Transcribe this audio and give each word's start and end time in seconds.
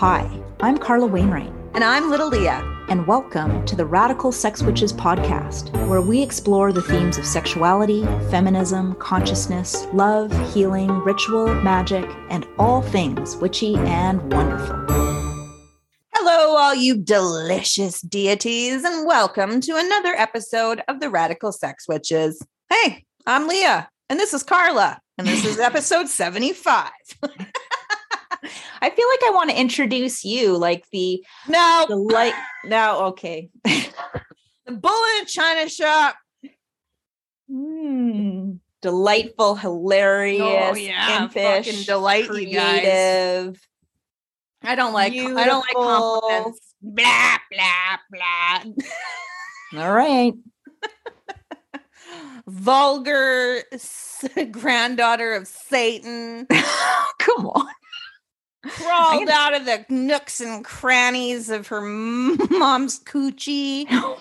Hi, 0.00 0.28
I'm 0.60 0.76
Carla 0.76 1.06
Wainwright. 1.06 1.50
And 1.72 1.82
I'm 1.82 2.10
Little 2.10 2.28
Leah. 2.28 2.60
And 2.90 3.06
welcome 3.06 3.64
to 3.64 3.74
the 3.74 3.86
Radical 3.86 4.30
Sex 4.30 4.62
Witches 4.62 4.92
podcast, 4.92 5.72
where 5.88 6.02
we 6.02 6.22
explore 6.22 6.70
the 6.70 6.82
themes 6.82 7.16
of 7.16 7.24
sexuality, 7.24 8.04
feminism, 8.30 8.94
consciousness, 8.96 9.86
love, 9.94 10.30
healing, 10.52 10.90
ritual, 10.90 11.54
magic, 11.62 12.04
and 12.28 12.46
all 12.58 12.82
things 12.82 13.36
witchy 13.38 13.76
and 13.76 14.20
wonderful. 14.34 14.76
Hello, 16.12 16.58
all 16.58 16.74
you 16.74 16.98
delicious 16.98 18.02
deities, 18.02 18.84
and 18.84 19.06
welcome 19.06 19.62
to 19.62 19.78
another 19.78 20.14
episode 20.14 20.82
of 20.88 21.00
the 21.00 21.08
Radical 21.08 21.52
Sex 21.52 21.88
Witches. 21.88 22.46
Hey, 22.68 23.06
I'm 23.26 23.48
Leah, 23.48 23.88
and 24.10 24.20
this 24.20 24.34
is 24.34 24.42
Carla, 24.42 25.00
and 25.16 25.26
this 25.26 25.46
is 25.46 25.58
episode 25.58 26.08
75. 26.10 26.90
I 28.80 28.90
feel 28.90 29.08
like 29.08 29.20
I 29.24 29.30
want 29.34 29.50
to 29.50 29.60
introduce 29.60 30.24
you, 30.24 30.56
like 30.56 30.88
the 30.90 31.24
no, 31.48 31.86
the 31.88 31.96
light. 31.96 32.34
Now, 32.64 33.06
okay, 33.06 33.48
the 33.64 34.72
bullet 34.72 35.20
in 35.20 35.26
china 35.26 35.68
shop. 35.68 36.16
Mm, 37.48 38.58
delightful, 38.82 39.54
hilarious, 39.54 40.72
oh, 40.72 40.74
yeah. 40.74 41.22
impish, 41.22 41.66
Fucking 41.66 41.82
delight 41.84 42.26
creative. 42.26 43.60
I 44.64 44.74
don't 44.74 44.92
like. 44.92 45.12
Beautiful. 45.12 45.38
I 45.38 45.44
don't 45.44 45.60
like 45.60 45.74
compliments. 45.74 46.74
Blah 46.82 47.38
blah 47.52 48.62
blah. 49.72 49.80
All 49.82 49.92
right. 49.92 50.34
Vulgar 52.48 53.62
granddaughter 54.50 55.34
of 55.34 55.46
Satan. 55.46 56.46
Come 57.18 57.46
on 57.46 57.68
crawled 58.68 59.28
out 59.28 59.54
of 59.54 59.64
the 59.64 59.84
nooks 59.88 60.40
and 60.40 60.64
crannies 60.64 61.50
of 61.50 61.68
her 61.68 61.80
mom's 61.80 63.00
coochie. 63.00 63.86
Oh 63.96 64.18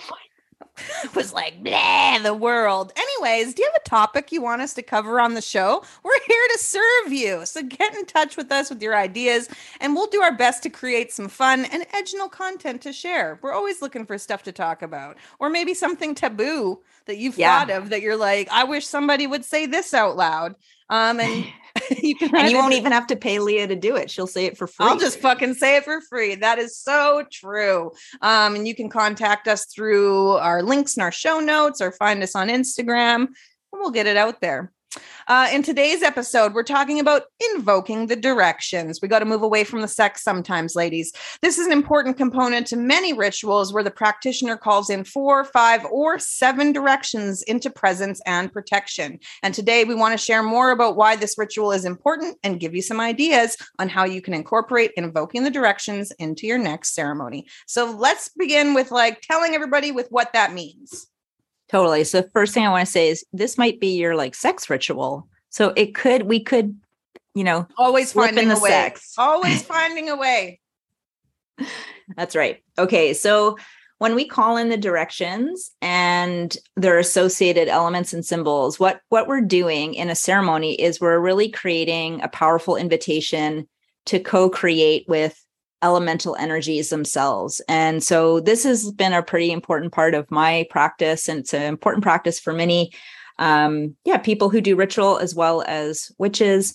was 1.15 1.33
like 1.33 1.63
blah 1.63 2.19
the 2.19 2.33
world. 2.33 2.91
Anyways, 2.97 3.53
do 3.53 3.61
you 3.61 3.69
have 3.71 3.81
a 3.81 3.89
topic 3.89 4.31
you 4.31 4.41
want 4.41 4.61
us 4.61 4.73
to 4.73 4.81
cover 4.81 5.21
on 5.21 5.33
the 5.33 5.41
show? 5.41 5.83
We're 6.03 6.19
here 6.27 6.47
to 6.53 6.59
serve 6.59 7.13
you. 7.13 7.45
So 7.45 7.63
get 7.63 7.95
in 7.95 8.05
touch 8.05 8.35
with 8.35 8.51
us 8.51 8.69
with 8.69 8.81
your 8.81 8.95
ideas 8.95 9.47
and 9.79 9.95
we'll 9.95 10.07
do 10.07 10.21
our 10.21 10.35
best 10.35 10.63
to 10.63 10.69
create 10.69 11.13
some 11.13 11.29
fun 11.29 11.65
and 11.65 11.85
educational 11.93 12.29
content 12.29 12.81
to 12.81 12.93
share. 12.93 13.39
We're 13.41 13.53
always 13.53 13.81
looking 13.81 14.05
for 14.05 14.17
stuff 14.17 14.43
to 14.43 14.51
talk 14.51 14.81
about 14.81 15.17
or 15.39 15.49
maybe 15.49 15.73
something 15.73 16.15
taboo 16.15 16.79
that 17.05 17.17
you've 17.17 17.37
yeah. 17.37 17.59
thought 17.59 17.69
of 17.71 17.89
that 17.89 18.01
you're 18.01 18.17
like, 18.17 18.47
I 18.51 18.63
wish 18.63 18.85
somebody 18.85 19.27
would 19.27 19.45
say 19.45 19.65
this 19.65 19.93
out 19.93 20.15
loud. 20.15 20.55
Um, 20.89 21.19
and 21.19 21.45
you 22.01 22.15
can 22.15 22.35
and 22.35 22.51
you 22.51 22.57
won't 22.57 22.73
even 22.73 22.91
have 22.91 23.07
to 23.07 23.15
pay 23.15 23.39
Leah 23.39 23.67
to 23.67 23.75
do 23.75 23.95
it. 23.95 24.09
She'll 24.11 24.27
say 24.27 24.45
it 24.45 24.57
for 24.57 24.67
free. 24.67 24.85
I'll 24.85 24.97
just 24.97 25.19
fucking 25.19 25.55
say 25.55 25.77
it 25.77 25.83
for 25.83 26.01
free. 26.01 26.35
That 26.35 26.59
is 26.59 26.77
so 26.77 27.23
true. 27.31 27.91
Um, 28.21 28.55
and 28.55 28.67
you 28.67 28.75
can 28.75 28.89
contact 28.89 29.47
us 29.47 29.65
through 29.65 30.31
our 30.31 30.63
links 30.63 30.97
in 30.97 31.03
our 31.03 31.11
show 31.11 31.39
notes 31.39 31.81
or 31.81 31.91
find 31.91 32.21
us 32.23 32.35
on 32.35 32.49
Instagram 32.49 33.27
and 33.75 33.81
we'll 33.81 33.91
get 33.91 34.07
it 34.07 34.17
out 34.17 34.41
there. 34.41 34.71
Uh, 35.27 35.49
in 35.51 35.63
today's 35.63 36.03
episode, 36.03 36.53
we're 36.53 36.63
talking 36.63 36.99
about 36.99 37.23
invoking 37.51 38.07
the 38.07 38.15
directions. 38.15 38.99
We 39.01 39.07
got 39.07 39.19
to 39.19 39.25
move 39.25 39.41
away 39.41 39.63
from 39.63 39.81
the 39.81 39.87
sex 39.87 40.23
sometimes, 40.23 40.75
ladies. 40.75 41.11
This 41.41 41.57
is 41.57 41.65
an 41.65 41.71
important 41.71 42.17
component 42.17 42.67
to 42.67 42.75
many 42.75 43.11
rituals 43.11 43.73
where 43.73 43.83
the 43.83 43.89
practitioner 43.89 44.55
calls 44.55 44.89
in 44.89 45.03
four, 45.03 45.43
five, 45.43 45.83
or 45.85 46.19
seven 46.19 46.71
directions 46.71 47.41
into 47.43 47.71
presence 47.71 48.21
and 48.27 48.53
protection. 48.53 49.19
And 49.41 49.53
today, 49.53 49.83
we 49.83 49.95
want 49.95 50.11
to 50.11 50.23
share 50.23 50.43
more 50.43 50.71
about 50.71 50.95
why 50.95 51.15
this 51.15 51.37
ritual 51.37 51.71
is 51.71 51.85
important 51.85 52.37
and 52.43 52.59
give 52.59 52.75
you 52.75 52.83
some 52.83 52.99
ideas 52.99 53.57
on 53.79 53.89
how 53.89 54.05
you 54.05 54.21
can 54.21 54.33
incorporate 54.33 54.91
invoking 54.95 55.43
the 55.43 55.49
directions 55.49 56.11
into 56.19 56.45
your 56.45 56.59
next 56.59 56.93
ceremony. 56.93 57.47
So 57.65 57.91
let's 57.91 58.29
begin 58.29 58.73
with 58.73 58.91
like 58.91 59.21
telling 59.21 59.55
everybody 59.55 59.91
with 59.91 60.07
what 60.09 60.33
that 60.33 60.53
means. 60.53 61.07
Totally. 61.69 62.03
So 62.03 62.23
first 62.33 62.53
thing 62.53 62.65
I 62.65 62.69
want 62.69 62.85
to 62.85 62.91
say 62.91 63.09
is 63.09 63.25
this 63.33 63.57
might 63.57 63.79
be 63.79 63.97
your 63.97 64.15
like 64.15 64.35
sex 64.35 64.69
ritual. 64.69 65.27
So 65.49 65.73
it 65.75 65.95
could 65.95 66.23
we 66.23 66.39
could, 66.39 66.79
you 67.33 67.43
know, 67.43 67.67
always 67.77 68.13
finding 68.13 68.51
a 68.51 68.59
way. 68.59 68.69
Sex. 68.69 69.15
Always 69.17 69.61
finding 69.65 70.09
a 70.09 70.15
way. 70.15 70.59
That's 72.15 72.35
right. 72.35 72.61
Okay. 72.77 73.13
So 73.13 73.57
when 73.97 74.13
we 74.13 74.27
call 74.27 74.57
in 74.57 74.69
the 74.69 74.77
directions 74.77 75.71
and 75.81 76.55
their 76.75 76.99
associated 76.99 77.67
elements 77.67 78.13
and 78.13 78.25
symbols, 78.25 78.79
what 78.79 79.01
what 79.09 79.27
we're 79.27 79.41
doing 79.41 79.93
in 79.93 80.09
a 80.09 80.15
ceremony 80.15 80.79
is 80.79 80.99
we're 80.99 81.19
really 81.19 81.49
creating 81.49 82.21
a 82.21 82.27
powerful 82.27 82.75
invitation 82.75 83.67
to 84.05 84.19
co-create 84.19 85.05
with 85.07 85.44
elemental 85.81 86.35
energies 86.37 86.89
themselves. 86.89 87.61
And 87.67 88.03
so 88.03 88.39
this 88.39 88.63
has 88.63 88.91
been 88.91 89.13
a 89.13 89.23
pretty 89.23 89.51
important 89.51 89.91
part 89.91 90.15
of 90.15 90.29
my 90.31 90.65
practice. 90.69 91.27
And 91.29 91.39
it's 91.39 91.53
an 91.53 91.63
important 91.63 92.03
practice 92.03 92.39
for 92.39 92.53
many, 92.53 92.91
um, 93.39 93.95
yeah, 94.05 94.17
people 94.17 94.49
who 94.49 94.61
do 94.61 94.75
ritual 94.75 95.17
as 95.17 95.35
well 95.35 95.63
as 95.67 96.11
witches. 96.17 96.73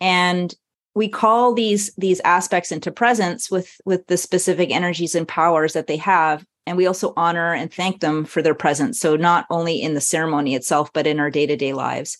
And 0.00 0.54
we 0.98 1.08
call 1.08 1.54
these 1.54 1.94
these 1.96 2.20
aspects 2.24 2.72
into 2.72 2.90
presence 2.90 3.50
with 3.50 3.80
with 3.84 4.04
the 4.08 4.16
specific 4.16 4.72
energies 4.72 5.14
and 5.14 5.28
powers 5.28 5.72
that 5.72 5.86
they 5.86 5.96
have 5.96 6.44
and 6.66 6.76
we 6.76 6.88
also 6.88 7.12
honor 7.16 7.54
and 7.54 7.72
thank 7.72 8.00
them 8.00 8.24
for 8.24 8.42
their 8.42 8.54
presence 8.54 8.98
so 8.98 9.14
not 9.14 9.46
only 9.48 9.80
in 9.80 9.94
the 9.94 10.00
ceremony 10.00 10.56
itself 10.56 10.92
but 10.92 11.06
in 11.06 11.20
our 11.20 11.30
day-to-day 11.30 11.72
lives 11.72 12.18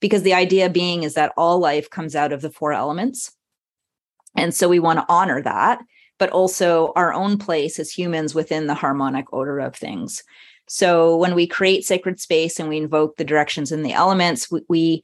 because 0.00 0.22
the 0.22 0.32
idea 0.32 0.70
being 0.70 1.02
is 1.02 1.12
that 1.12 1.32
all 1.36 1.58
life 1.58 1.90
comes 1.90 2.16
out 2.16 2.32
of 2.32 2.40
the 2.40 2.50
four 2.50 2.72
elements 2.72 3.35
and 4.36 4.54
so 4.54 4.68
we 4.68 4.78
want 4.78 4.98
to 4.98 5.06
honor 5.08 5.42
that, 5.42 5.80
but 6.18 6.30
also 6.30 6.92
our 6.96 7.12
own 7.12 7.38
place 7.38 7.78
as 7.78 7.90
humans 7.90 8.34
within 8.34 8.66
the 8.66 8.74
harmonic 8.74 9.32
order 9.32 9.58
of 9.58 9.74
things. 9.74 10.22
So 10.68 11.16
when 11.16 11.34
we 11.34 11.46
create 11.46 11.84
sacred 11.84 12.20
space 12.20 12.58
and 12.58 12.68
we 12.68 12.78
invoke 12.78 13.16
the 13.16 13.24
directions 13.24 13.70
and 13.70 13.84
the 13.84 13.92
elements, 13.92 14.50
we, 14.50 14.62
we 14.68 15.02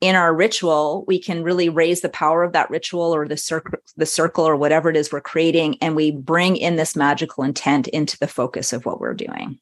in 0.00 0.16
our 0.16 0.34
ritual, 0.34 1.04
we 1.06 1.18
can 1.18 1.42
really 1.42 1.68
raise 1.68 2.00
the 2.00 2.08
power 2.08 2.42
of 2.42 2.52
that 2.52 2.68
ritual 2.68 3.14
or 3.14 3.26
the 3.26 3.36
circle, 3.36 3.78
the 3.96 4.06
circle 4.06 4.46
or 4.46 4.56
whatever 4.56 4.90
it 4.90 4.96
is 4.96 5.10
we're 5.10 5.20
creating, 5.20 5.78
and 5.80 5.96
we 5.96 6.10
bring 6.10 6.56
in 6.56 6.76
this 6.76 6.94
magical 6.94 7.44
intent 7.44 7.88
into 7.88 8.18
the 8.18 8.28
focus 8.28 8.72
of 8.72 8.84
what 8.84 9.00
we're 9.00 9.14
doing. 9.14 9.58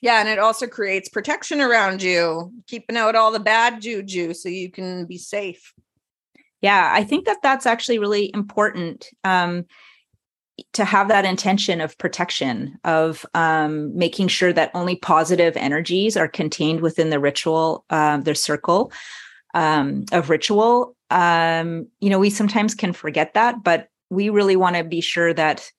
Yeah, 0.00 0.18
and 0.18 0.28
it 0.28 0.38
also 0.38 0.66
creates 0.66 1.08
protection 1.08 1.60
around 1.60 2.02
you, 2.02 2.52
keeping 2.66 2.96
out 2.96 3.14
all 3.14 3.30
the 3.30 3.38
bad 3.38 3.80
juju 3.80 4.34
so 4.34 4.48
you 4.48 4.70
can 4.70 5.04
be 5.04 5.18
safe 5.18 5.72
yeah 6.62 6.90
i 6.94 7.04
think 7.04 7.26
that 7.26 7.42
that's 7.42 7.66
actually 7.66 7.98
really 7.98 8.30
important 8.32 9.08
um, 9.24 9.66
to 10.72 10.84
have 10.84 11.08
that 11.08 11.24
intention 11.24 11.80
of 11.80 11.96
protection 11.98 12.78
of 12.84 13.26
um, 13.34 13.96
making 13.96 14.28
sure 14.28 14.52
that 14.52 14.70
only 14.74 14.96
positive 14.96 15.56
energies 15.56 16.16
are 16.16 16.28
contained 16.28 16.80
within 16.80 17.10
the 17.10 17.20
ritual 17.20 17.84
uh, 17.90 18.18
the 18.18 18.34
circle 18.34 18.92
um, 19.54 20.04
of 20.12 20.30
ritual. 20.30 20.96
Um, 21.10 21.88
you 22.00 22.08
know 22.08 22.18
we 22.18 22.30
sometimes 22.30 22.74
can 22.74 22.92
forget 22.92 23.34
that 23.34 23.62
but 23.62 23.88
we 24.08 24.30
really 24.30 24.56
want 24.56 24.76
to 24.76 24.84
be 24.84 25.00
sure 25.00 25.34
that 25.34 25.70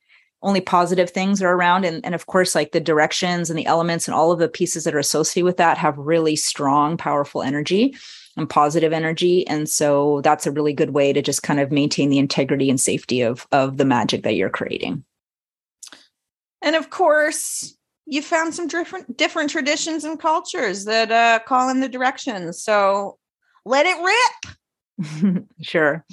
only 0.44 0.60
positive 0.62 1.10
things 1.10 1.42
are 1.42 1.54
around 1.54 1.86
and, 1.86 2.06
and 2.06 2.14
of 2.14 2.28
course 2.28 2.54
like 2.54 2.72
the 2.72 2.80
directions 2.80 3.50
and 3.50 3.58
the 3.58 3.66
elements 3.66 4.08
and 4.08 4.14
all 4.14 4.32
of 4.32 4.40
the 4.40 4.50
pieces 4.50 4.84
that 4.84 4.94
are 4.94 5.00
associated 5.00 5.46
with 5.46 5.58
that 5.58 5.78
have 5.78 5.98
really 5.98 6.36
strong 6.36 6.98
powerful 6.98 7.42
energy 7.42 7.96
and 8.36 8.50
positive 8.50 8.94
energy. 8.94 9.46
And 9.48 9.70
so 9.70 10.22
that's 10.22 10.48
a 10.48 10.52
really 10.52 10.74
good 10.74 10.92
way 10.92 11.14
to 11.14 11.22
just 11.22 11.44
kind 11.44 11.60
of 11.60 11.72
maintain 11.72 12.10
the 12.10 12.20
integrity 12.20 12.70
and 12.70 12.80
safety 12.80 13.22
of 13.22 13.48
of 13.52 13.78
the 13.78 13.86
magic 13.86 14.24
that 14.24 14.36
you're 14.36 14.50
creating. 14.50 15.04
And 16.62 16.76
of 16.76 16.90
course 16.90 17.76
you 18.06 18.22
found 18.22 18.54
some 18.54 18.68
different 18.68 19.18
different 19.18 19.50
traditions 19.50 20.04
and 20.04 20.20
cultures 20.20 20.86
that 20.86 21.12
uh, 21.12 21.40
call 21.46 21.70
in 21.70 21.80
the 21.80 21.90
directions 21.90 22.62
so 22.62 23.18
let 23.66 23.86
it 23.86 23.98
rip. 24.04 24.56
Sure. 25.62 26.06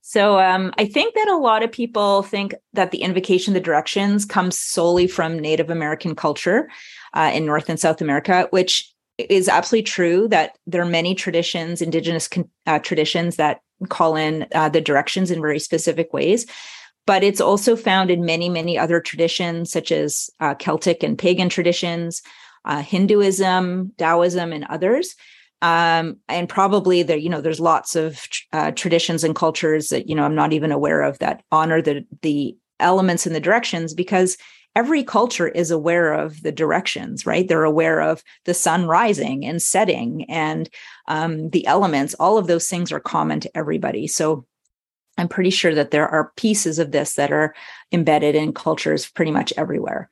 So 0.00 0.38
um, 0.38 0.72
i 0.78 0.84
think 0.84 1.14
that 1.14 1.28
a 1.28 1.36
lot 1.36 1.62
of 1.62 1.72
people 1.72 2.22
think 2.22 2.54
that 2.72 2.90
the 2.90 3.02
invocation 3.02 3.52
of 3.52 3.54
the 3.54 3.64
directions 3.64 4.24
comes 4.24 4.58
solely 4.58 5.06
from 5.06 5.38
native 5.38 5.70
american 5.70 6.14
culture 6.14 6.68
uh, 7.14 7.30
in 7.32 7.46
north 7.46 7.68
and 7.68 7.80
south 7.80 8.00
america 8.00 8.46
which 8.50 8.92
is 9.18 9.48
absolutely 9.48 9.84
true 9.84 10.28
that 10.28 10.56
there 10.66 10.82
are 10.82 10.86
many 10.86 11.14
traditions, 11.14 11.82
indigenous 11.82 12.28
uh, 12.66 12.78
traditions 12.78 13.36
that 13.36 13.60
call 13.88 14.16
in 14.16 14.46
uh, 14.54 14.68
the 14.68 14.80
directions 14.80 15.30
in 15.30 15.40
very 15.40 15.58
specific 15.58 16.12
ways. 16.12 16.46
But 17.06 17.24
it's 17.24 17.40
also 17.40 17.74
found 17.74 18.10
in 18.10 18.24
many, 18.24 18.48
many 18.48 18.78
other 18.78 19.00
traditions, 19.00 19.72
such 19.72 19.90
as 19.90 20.30
uh, 20.40 20.54
Celtic 20.54 21.02
and 21.02 21.18
pagan 21.18 21.48
traditions, 21.48 22.22
uh, 22.64 22.80
Hinduism, 22.80 23.92
Taoism, 23.98 24.52
and 24.52 24.64
others. 24.64 25.16
Um, 25.62 26.18
and 26.28 26.48
probably 26.48 27.02
there, 27.02 27.16
you 27.16 27.28
know, 27.28 27.40
there's 27.40 27.60
lots 27.60 27.96
of 27.96 28.26
uh, 28.52 28.72
traditions 28.72 29.24
and 29.24 29.34
cultures 29.34 29.88
that 29.88 30.08
you 30.08 30.14
know 30.14 30.24
I'm 30.24 30.34
not 30.34 30.52
even 30.52 30.72
aware 30.72 31.02
of 31.02 31.18
that 31.20 31.42
honor 31.52 31.80
the 31.80 32.04
the 32.22 32.56
elements 32.80 33.26
and 33.26 33.34
the 33.34 33.40
directions 33.40 33.94
because 33.94 34.36
every 34.74 35.04
culture 35.04 35.48
is 35.48 35.70
aware 35.70 36.12
of 36.12 36.42
the 36.42 36.52
directions, 36.52 37.26
right? 37.26 37.46
They're 37.46 37.64
aware 37.64 38.00
of 38.00 38.22
the 38.44 38.54
sun 38.54 38.86
rising 38.86 39.44
and 39.44 39.60
setting 39.60 40.24
and 40.30 40.68
um, 41.08 41.50
the 41.50 41.66
elements. 41.66 42.14
All 42.14 42.38
of 42.38 42.46
those 42.46 42.68
things 42.68 42.90
are 42.92 43.00
common 43.00 43.40
to 43.40 43.56
everybody. 43.56 44.06
So 44.06 44.46
I'm 45.18 45.28
pretty 45.28 45.50
sure 45.50 45.74
that 45.74 45.90
there 45.90 46.08
are 46.08 46.32
pieces 46.36 46.78
of 46.78 46.90
this 46.90 47.14
that 47.14 47.32
are 47.32 47.54
embedded 47.92 48.34
in 48.34 48.54
cultures 48.54 49.10
pretty 49.10 49.30
much 49.30 49.52
everywhere. 49.56 50.08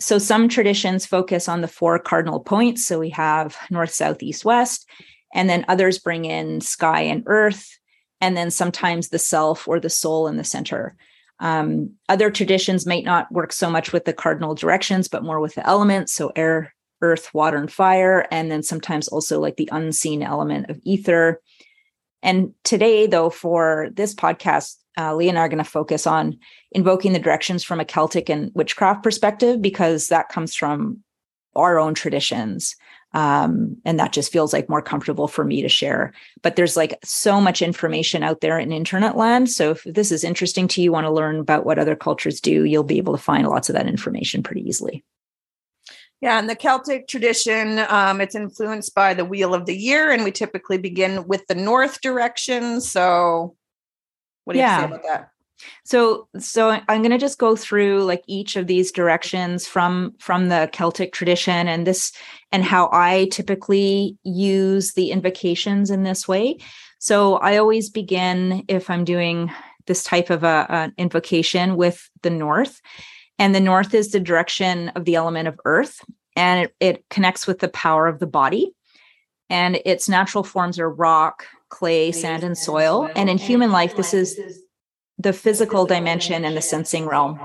So 0.00 0.18
some 0.18 0.48
traditions 0.48 1.06
focus 1.06 1.48
on 1.48 1.60
the 1.60 1.68
four 1.68 1.98
cardinal 1.98 2.40
points. 2.40 2.84
So 2.84 2.98
we 2.98 3.10
have 3.10 3.56
north, 3.70 3.92
south, 3.92 4.22
east, 4.22 4.44
west, 4.44 4.88
and 5.32 5.48
then 5.48 5.64
others 5.68 5.98
bring 5.98 6.24
in 6.24 6.60
sky 6.60 7.02
and 7.02 7.22
earth, 7.26 7.78
and 8.20 8.36
then 8.36 8.50
sometimes 8.50 9.08
the 9.08 9.18
self 9.18 9.66
or 9.68 9.80
the 9.80 9.90
soul 9.90 10.26
in 10.26 10.36
the 10.36 10.44
center. 10.44 10.96
Um, 11.40 11.94
other 12.08 12.30
traditions 12.30 12.86
might 12.86 13.04
not 13.04 13.30
work 13.30 13.52
so 13.52 13.70
much 13.70 13.92
with 13.92 14.04
the 14.04 14.12
cardinal 14.12 14.54
directions, 14.54 15.08
but 15.08 15.22
more 15.22 15.40
with 15.40 15.54
the 15.54 15.66
elements. 15.66 16.12
So 16.12 16.32
air, 16.34 16.74
earth, 17.02 17.32
water, 17.34 17.58
and 17.58 17.70
fire. 17.70 18.26
And 18.30 18.50
then 18.50 18.62
sometimes 18.62 19.08
also 19.08 19.40
like 19.40 19.56
the 19.56 19.68
unseen 19.72 20.22
element 20.22 20.70
of 20.70 20.80
ether. 20.84 21.40
And 22.22 22.52
today, 22.64 23.06
though, 23.06 23.30
for 23.30 23.88
this 23.92 24.14
podcast, 24.14 24.76
uh, 24.98 25.14
Leah 25.14 25.28
and 25.28 25.38
I 25.38 25.42
are 25.42 25.48
going 25.48 25.62
to 25.62 25.64
focus 25.64 26.06
on 26.06 26.38
invoking 26.72 27.12
the 27.12 27.18
directions 27.18 27.62
from 27.62 27.80
a 27.80 27.84
Celtic 27.84 28.30
and 28.30 28.50
witchcraft 28.54 29.02
perspective 29.02 29.60
because 29.60 30.08
that 30.08 30.30
comes 30.30 30.54
from 30.54 31.02
our 31.56 31.78
own 31.78 31.94
traditions. 31.94 32.76
Um, 33.12 33.78
and 33.84 33.98
that 33.98 34.12
just 34.12 34.30
feels 34.30 34.52
like 34.52 34.68
more 34.68 34.82
comfortable 34.82 35.26
for 35.26 35.44
me 35.44 35.62
to 35.62 35.68
share. 35.68 36.12
But 36.42 36.56
there's 36.56 36.76
like 36.76 36.98
so 37.02 37.40
much 37.40 37.62
information 37.62 38.22
out 38.22 38.42
there 38.42 38.58
in 38.58 38.72
internet 38.72 39.16
land. 39.16 39.48
So 39.50 39.70
if 39.70 39.84
this 39.84 40.12
is 40.12 40.22
interesting 40.22 40.68
to 40.68 40.82
you, 40.82 40.92
want 40.92 41.06
to 41.06 41.10
learn 41.10 41.40
about 41.40 41.64
what 41.64 41.78
other 41.78 41.96
cultures 41.96 42.40
do, 42.40 42.64
you'll 42.64 42.82
be 42.82 42.98
able 42.98 43.16
to 43.16 43.22
find 43.22 43.46
lots 43.48 43.70
of 43.70 43.74
that 43.74 43.86
information 43.86 44.42
pretty 44.42 44.68
easily. 44.68 45.02
Yeah, 46.20 46.38
and 46.38 46.48
the 46.48 46.56
Celtic 46.56 47.08
tradition, 47.08 47.78
um, 47.88 48.20
it's 48.20 48.34
influenced 48.34 48.94
by 48.94 49.12
the 49.12 49.24
wheel 49.24 49.52
of 49.52 49.66
the 49.66 49.76
year, 49.76 50.10
and 50.10 50.24
we 50.24 50.32
typically 50.32 50.78
begin 50.78 51.26
with 51.26 51.46
the 51.46 51.54
north 51.54 52.00
direction. 52.00 52.80
So, 52.80 53.54
what 54.44 54.54
do 54.54 54.58
yeah. 54.58 54.76
you 54.76 54.88
say 54.88 54.94
about 54.94 55.02
that? 55.04 55.30
So, 55.84 56.28
so 56.38 56.80
I'm 56.88 57.02
going 57.02 57.10
to 57.10 57.18
just 57.18 57.38
go 57.38 57.56
through 57.56 58.04
like 58.04 58.22
each 58.26 58.56
of 58.56 58.66
these 58.66 58.92
directions 58.92 59.66
from 59.66 60.14
from 60.18 60.48
the 60.48 60.68
Celtic 60.72 61.12
tradition, 61.12 61.68
and 61.68 61.86
this 61.86 62.12
and 62.52 62.64
how 62.64 62.88
I 62.92 63.28
typically 63.30 64.16
use 64.22 64.92
the 64.92 65.10
invocations 65.10 65.90
in 65.90 66.02
this 66.02 66.28
way. 66.28 66.58
So, 66.98 67.36
I 67.36 67.56
always 67.56 67.90
begin 67.90 68.64
if 68.68 68.90
I'm 68.90 69.04
doing 69.04 69.50
this 69.86 70.02
type 70.02 70.30
of 70.30 70.42
a, 70.42 70.66
an 70.68 70.92
invocation 70.98 71.76
with 71.76 72.10
the 72.22 72.30
north 72.30 72.80
and 73.38 73.54
the 73.54 73.60
north 73.60 73.94
is 73.94 74.10
the 74.10 74.20
direction 74.20 74.88
of 74.90 75.04
the 75.04 75.14
element 75.14 75.48
of 75.48 75.60
earth, 75.64 76.00
and 76.34 76.64
it, 76.64 76.74
it 76.80 77.04
connects 77.10 77.46
with 77.46 77.58
the 77.58 77.68
power 77.68 78.06
of 78.06 78.18
the 78.18 78.26
body. 78.26 78.72
And 79.48 79.80
its 79.84 80.08
natural 80.08 80.42
forms 80.42 80.78
are 80.78 80.90
rock, 80.90 81.46
clay, 81.68 82.10
sand, 82.12 82.42
and 82.42 82.58
soil. 82.58 83.08
And 83.14 83.30
in 83.30 83.38
human 83.38 83.70
life, 83.70 83.96
this 83.96 84.12
is 84.12 84.38
the 85.18 85.32
physical 85.32 85.86
dimension 85.86 86.44
and 86.44 86.56
the 86.56 86.62
sensing 86.62 87.06
realm. 87.06 87.40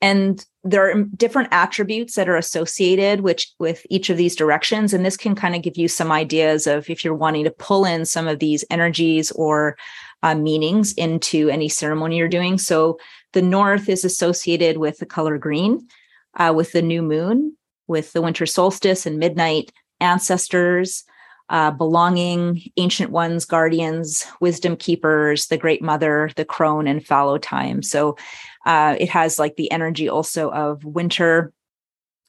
And 0.00 0.44
there 0.62 0.90
are 0.90 1.02
different 1.02 1.48
attributes 1.52 2.16
that 2.16 2.28
are 2.28 2.36
associated 2.36 3.22
which 3.22 3.52
with 3.58 3.86
each 3.88 4.10
of 4.10 4.16
these 4.16 4.36
directions. 4.36 4.92
And 4.92 5.06
this 5.06 5.16
can 5.16 5.34
kind 5.34 5.54
of 5.54 5.62
give 5.62 5.78
you 5.78 5.88
some 5.88 6.12
ideas 6.12 6.66
of 6.66 6.90
if 6.90 7.04
you're 7.04 7.14
wanting 7.14 7.44
to 7.44 7.50
pull 7.50 7.84
in 7.84 8.04
some 8.04 8.28
of 8.28 8.38
these 8.38 8.64
energies 8.70 9.30
or 9.32 9.76
uh, 10.22 10.34
meanings 10.34 10.92
into 10.94 11.48
any 11.48 11.68
ceremony 11.68 12.18
you're 12.18 12.28
doing. 12.28 12.58
So 12.58 12.98
the 13.32 13.42
north 13.42 13.88
is 13.88 14.04
associated 14.04 14.78
with 14.78 14.98
the 14.98 15.06
color 15.06 15.38
green, 15.38 15.86
uh, 16.34 16.52
with 16.54 16.72
the 16.72 16.82
new 16.82 17.02
moon, 17.02 17.56
with 17.86 18.12
the 18.12 18.22
winter 18.22 18.46
solstice 18.46 19.06
and 19.06 19.18
midnight, 19.18 19.72
ancestors, 20.00 21.04
uh, 21.48 21.70
belonging, 21.70 22.62
ancient 22.76 23.10
ones, 23.10 23.44
guardians, 23.44 24.26
wisdom 24.40 24.76
keepers, 24.76 25.46
the 25.46 25.56
great 25.56 25.82
mother, 25.82 26.30
the 26.36 26.44
crone, 26.44 26.86
and 26.86 27.06
fallow 27.06 27.38
time. 27.38 27.82
So 27.82 28.16
uh, 28.64 28.96
it 28.98 29.08
has 29.10 29.38
like 29.38 29.56
the 29.56 29.70
energy 29.70 30.08
also 30.08 30.50
of 30.50 30.84
winter 30.84 31.52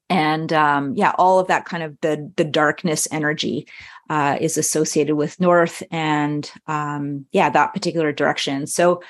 and 0.10 0.54
um, 0.54 0.94
yeah 0.96 1.12
all 1.18 1.40
of 1.40 1.48
that 1.48 1.66
kind 1.66 1.84
of 1.84 1.98
the 2.02 2.32
the 2.38 2.44
darkness 2.44 3.08
energy 3.12 3.68
uh, 4.10 4.38
is 4.40 4.58
associated 4.58 5.16
with 5.16 5.40
north 5.40 5.84
and 5.92 6.52
um, 6.68 7.26
yeah 7.32 7.50
that 7.50 7.74
particular 7.74 8.12
direction 8.12 8.66
so 8.68 9.02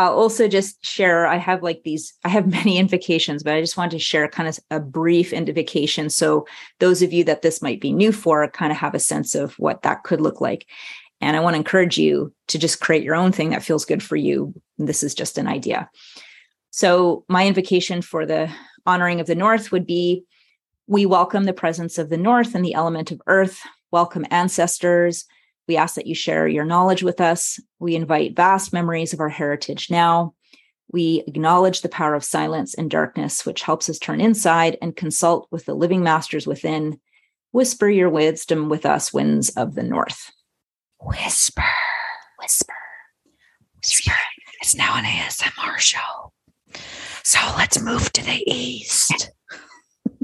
I'll 0.00 0.14
also 0.14 0.48
just 0.48 0.82
share. 0.82 1.26
I 1.26 1.36
have 1.36 1.62
like 1.62 1.82
these, 1.82 2.14
I 2.24 2.30
have 2.30 2.46
many 2.50 2.78
invocations, 2.78 3.42
but 3.42 3.52
I 3.52 3.60
just 3.60 3.76
wanted 3.76 3.92
to 3.92 3.98
share 3.98 4.26
kind 4.28 4.48
of 4.48 4.58
a 4.70 4.80
brief 4.80 5.32
invocation. 5.32 6.08
So 6.08 6.46
those 6.78 7.02
of 7.02 7.12
you 7.12 7.22
that 7.24 7.42
this 7.42 7.60
might 7.60 7.82
be 7.82 7.92
new 7.92 8.10
for 8.10 8.48
kind 8.48 8.72
of 8.72 8.78
have 8.78 8.94
a 8.94 8.98
sense 8.98 9.34
of 9.34 9.58
what 9.58 9.82
that 9.82 10.02
could 10.04 10.22
look 10.22 10.40
like. 10.40 10.66
And 11.20 11.36
I 11.36 11.40
want 11.40 11.52
to 11.52 11.58
encourage 11.58 11.98
you 11.98 12.32
to 12.48 12.58
just 12.58 12.80
create 12.80 13.04
your 13.04 13.14
own 13.14 13.30
thing 13.30 13.50
that 13.50 13.62
feels 13.62 13.84
good 13.84 14.02
for 14.02 14.16
you. 14.16 14.54
This 14.78 15.02
is 15.02 15.14
just 15.14 15.36
an 15.36 15.46
idea. 15.46 15.90
So 16.70 17.26
my 17.28 17.46
invocation 17.46 18.00
for 18.00 18.24
the 18.24 18.50
honoring 18.86 19.20
of 19.20 19.26
the 19.26 19.34
North 19.34 19.70
would 19.70 19.86
be 19.86 20.24
we 20.86 21.04
welcome 21.04 21.44
the 21.44 21.52
presence 21.52 21.98
of 21.98 22.08
the 22.08 22.16
North 22.16 22.54
and 22.54 22.64
the 22.64 22.72
element 22.72 23.10
of 23.10 23.20
earth, 23.26 23.60
welcome 23.90 24.24
ancestors, 24.30 25.26
we 25.70 25.76
ask 25.76 25.94
that 25.94 26.08
you 26.08 26.16
share 26.16 26.48
your 26.48 26.64
knowledge 26.64 27.04
with 27.04 27.20
us. 27.20 27.60
We 27.78 27.94
invite 27.94 28.34
vast 28.34 28.72
memories 28.72 29.12
of 29.12 29.20
our 29.20 29.28
heritage 29.28 29.88
now. 29.88 30.34
We 30.90 31.22
acknowledge 31.28 31.82
the 31.82 31.88
power 31.88 32.16
of 32.16 32.24
silence 32.24 32.74
and 32.74 32.90
darkness, 32.90 33.46
which 33.46 33.62
helps 33.62 33.88
us 33.88 33.96
turn 33.96 34.20
inside 34.20 34.76
and 34.82 34.96
consult 34.96 35.46
with 35.52 35.66
the 35.66 35.74
living 35.74 36.02
masters 36.02 36.44
within. 36.44 36.98
Whisper 37.52 37.88
your 37.88 38.10
wisdom 38.10 38.68
with 38.68 38.84
us, 38.84 39.12
winds 39.12 39.50
of 39.50 39.76
the 39.76 39.84
north. 39.84 40.32
Whisper, 41.00 41.62
whisper, 42.40 42.74
whisper. 43.76 44.14
It's 44.60 44.74
now 44.74 44.96
an 44.96 45.04
ASMR 45.04 45.78
show. 45.78 46.32
So 47.22 47.38
let's 47.56 47.80
move 47.80 48.12
to 48.14 48.24
the 48.24 48.42
east. 48.52 49.30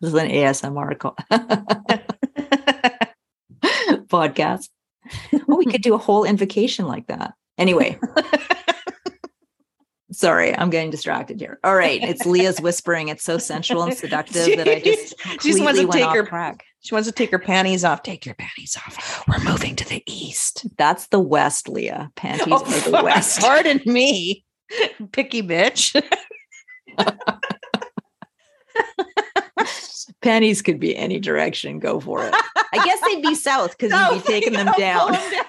this 0.00 0.14
is 0.14 0.14
an 0.14 0.30
ASMR 0.30 0.98
call. 0.98 1.14
podcast 4.08 4.68
oh, 5.48 5.56
we 5.56 5.66
could 5.66 5.82
do 5.82 5.94
a 5.94 5.98
whole 5.98 6.24
invocation 6.24 6.86
like 6.86 7.06
that. 7.08 7.34
Anyway. 7.56 7.98
Sorry, 10.10 10.56
I'm 10.56 10.70
getting 10.70 10.90
distracted 10.90 11.38
here. 11.38 11.60
All 11.62 11.74
right, 11.74 12.02
it's 12.02 12.24
Leah's 12.24 12.58
whispering. 12.60 13.08
It's 13.08 13.22
so 13.22 13.36
sensual 13.36 13.82
and 13.82 13.94
seductive 13.94 14.46
she, 14.46 14.56
that 14.56 14.66
I 14.66 14.80
just 14.84 15.14
she 15.42 15.50
just 15.50 15.62
wants 15.62 15.78
to 15.80 15.86
take 15.86 16.08
her 16.08 16.24
track. 16.24 16.64
She 16.80 16.94
wants 16.94 17.08
to 17.08 17.12
take 17.12 17.30
her 17.30 17.38
panties 17.38 17.84
off. 17.84 18.02
Take 18.02 18.24
your 18.24 18.34
panties 18.34 18.74
off. 18.76 19.22
We're 19.28 19.38
moving 19.44 19.76
to 19.76 19.86
the 19.86 20.02
east. 20.06 20.66
That's 20.78 21.08
the 21.08 21.20
west, 21.20 21.68
Leah. 21.68 22.10
Panties 22.16 22.46
oh, 22.48 22.64
are 22.64 22.90
the 22.90 23.04
west. 23.04 23.38
Pardon 23.40 23.82
me, 23.84 24.46
picky 25.12 25.42
bitch. 25.42 26.00
Panties 30.22 30.62
could 30.62 30.80
be 30.80 30.96
any 30.96 31.20
direction. 31.20 31.78
Go 31.80 32.00
for 32.00 32.26
it. 32.26 32.34
I 32.72 32.84
guess 32.84 33.00
they'd 33.00 33.22
be 33.22 33.34
south 33.34 33.76
because 33.76 33.92
you'd 33.92 34.22
be 34.22 34.26
taking 34.32 34.52
them 34.52 34.72
down. 34.76 35.12
them 35.12 35.30
down. 35.30 35.44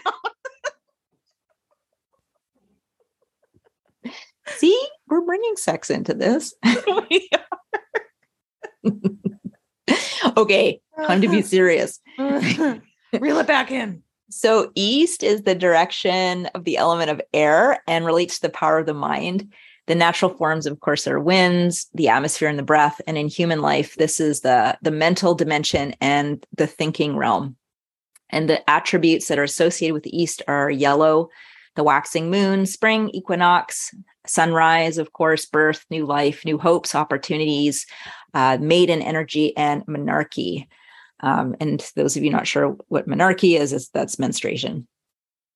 See, 4.58 4.88
we're 5.08 5.22
bringing 5.22 5.56
sex 5.56 5.90
into 5.90 6.14
this. 6.14 6.54
okay, 10.38 10.82
time 10.98 11.22
to 11.22 11.30
be 11.30 11.42
serious. 11.42 12.00
Reel 12.18 13.40
it 13.40 13.48
back 13.48 13.72
in. 13.72 14.04
So, 14.32 14.72
east 14.76 15.24
is 15.24 15.44
the 15.44 15.56
direction 15.56 16.46
of 16.48 16.64
the 16.64 16.78
element 16.78 17.10
of 17.10 17.22
air 17.34 17.82
and 17.88 18.06
relates 18.06 18.36
to 18.36 18.44
the 18.44 18.54
power 18.54 18.80
of 18.80 18.86
the 18.86 18.94
mind. 18.94 19.52
The 19.89 19.96
natural 19.96 20.31
forms, 20.36 20.67
of 20.67 20.81
course, 20.81 21.08
are 21.08 21.19
winds, 21.19 21.88
the 21.96 22.10
atmosphere, 22.10 22.48
and 22.48 22.60
the 22.60 22.63
breath. 22.63 23.01
And 23.08 23.17
in 23.17 23.27
human 23.27 23.60
life, 23.60 23.96
this 23.96 24.19
is 24.19 24.41
the, 24.41 24.77
the 24.84 24.91
mental 24.91 25.34
dimension 25.34 25.96
and 26.00 26.46
the 26.55 26.67
thinking 26.67 27.17
realm. 27.17 27.55
And 28.29 28.48
the 28.48 28.69
attributes 28.69 29.27
that 29.27 29.39
are 29.39 29.43
associated 29.43 29.96
with 29.96 30.03
the 30.03 30.15
east 30.15 30.43
are 30.48 30.69
yellow, 30.69 31.29
the 31.75 31.84
waxing 31.84 32.29
moon, 32.29 32.67
spring, 32.67 33.10
equinox, 33.15 33.89
sunrise, 34.27 35.00
of 35.00 35.13
course, 35.13 35.48
birth, 35.48 35.84
new 35.89 36.05
life, 36.05 36.46
new 36.46 36.60
hopes, 36.60 36.93
opportunities, 36.93 37.88
uh, 38.36 38.60
maiden 38.62 39.01
energy, 39.01 39.58
and 39.58 39.84
menarche. 39.88 40.67
Um, 41.22 41.55
and 41.60 41.84
those 41.96 42.15
of 42.15 42.24
you 42.24 42.29
not 42.29 42.46
sure 42.46 42.77
what 42.89 43.08
menarche 43.08 43.60
is, 43.60 43.74
is 43.74 43.89
that's 43.89 44.19
menstruation 44.19 44.88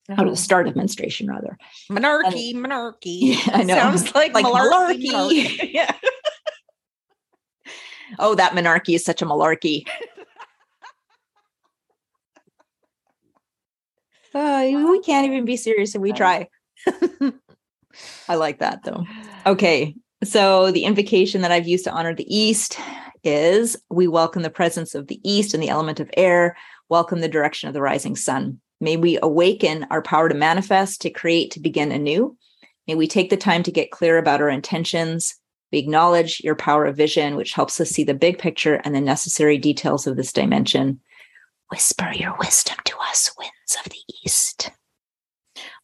uh-huh. 0.09 0.23
or 0.23 0.29
the 0.29 0.35
start 0.35 0.67
of 0.67 0.75
menstruation 0.75 1.27
rather. 1.27 1.57
Menarche, 1.89 2.51
and, 2.51 2.65
menarche. 2.65 2.95
Yeah, 3.03 3.37
I 3.53 3.63
know. 3.63 3.75
Sounds 3.75 4.15
like, 4.15 4.33
like 4.33 4.45
malarkey. 4.45 5.09
malarkey. 5.09 5.69
yeah. 5.73 5.95
oh, 8.19 8.35
that 8.35 8.53
menarche 8.53 8.95
is 8.95 9.03
such 9.03 9.21
a 9.21 9.25
malarkey. 9.25 9.87
uh, 14.35 14.63
we 14.89 14.99
can't 15.01 15.25
even 15.27 15.45
be 15.45 15.57
serious 15.57 15.95
if 15.95 16.01
we 16.01 16.11
try. 16.11 16.47
I 18.27 18.35
like 18.35 18.59
that 18.59 18.83
though. 18.83 19.05
Okay. 19.45 19.95
So 20.23 20.71
the 20.71 20.85
invocation 20.85 21.41
that 21.41 21.51
I've 21.51 21.67
used 21.67 21.83
to 21.83 21.91
honor 21.91 22.15
the 22.15 22.33
East 22.33 22.79
is 23.23 23.77
we 23.89 24.07
welcome 24.07 24.41
the 24.41 24.49
presence 24.49 24.95
of 24.95 25.07
the 25.07 25.19
East 25.23 25.53
and 25.53 25.61
the 25.61 25.69
element 25.69 25.99
of 25.99 26.09
air, 26.15 26.57
welcome 26.89 27.21
the 27.21 27.27
direction 27.27 27.67
of 27.67 27.73
the 27.73 27.81
rising 27.81 28.15
sun. 28.15 28.59
May 28.83 28.97
we 28.97 29.17
awaken 29.23 29.87
our 29.89 30.01
power 30.01 30.27
to 30.27 30.35
manifest, 30.35 31.01
to 31.03 31.09
create, 31.09 31.51
to 31.51 31.61
begin 31.61 31.89
anew. 31.89 32.35
May 32.85 32.95
we 32.95 33.07
take 33.07 33.29
the 33.29 33.37
time 33.37 33.63
to 33.63 33.71
get 33.71 33.91
clear 33.91 34.17
about 34.17 34.41
our 34.41 34.49
intentions. 34.49 35.35
We 35.71 35.79
acknowledge 35.79 36.41
your 36.43 36.55
power 36.55 36.85
of 36.85 36.97
vision, 36.97 37.37
which 37.37 37.53
helps 37.53 37.79
us 37.79 37.89
see 37.89 38.03
the 38.03 38.13
big 38.13 38.39
picture 38.39 38.81
and 38.83 38.93
the 38.93 38.99
necessary 38.99 39.57
details 39.57 40.05
of 40.05 40.17
this 40.17 40.33
dimension. 40.33 40.99
Whisper 41.71 42.11
your 42.13 42.35
wisdom 42.37 42.75
to 42.83 42.97
us, 43.09 43.31
winds 43.39 43.77
of 43.79 43.89
the 43.89 44.01
east. 44.25 44.69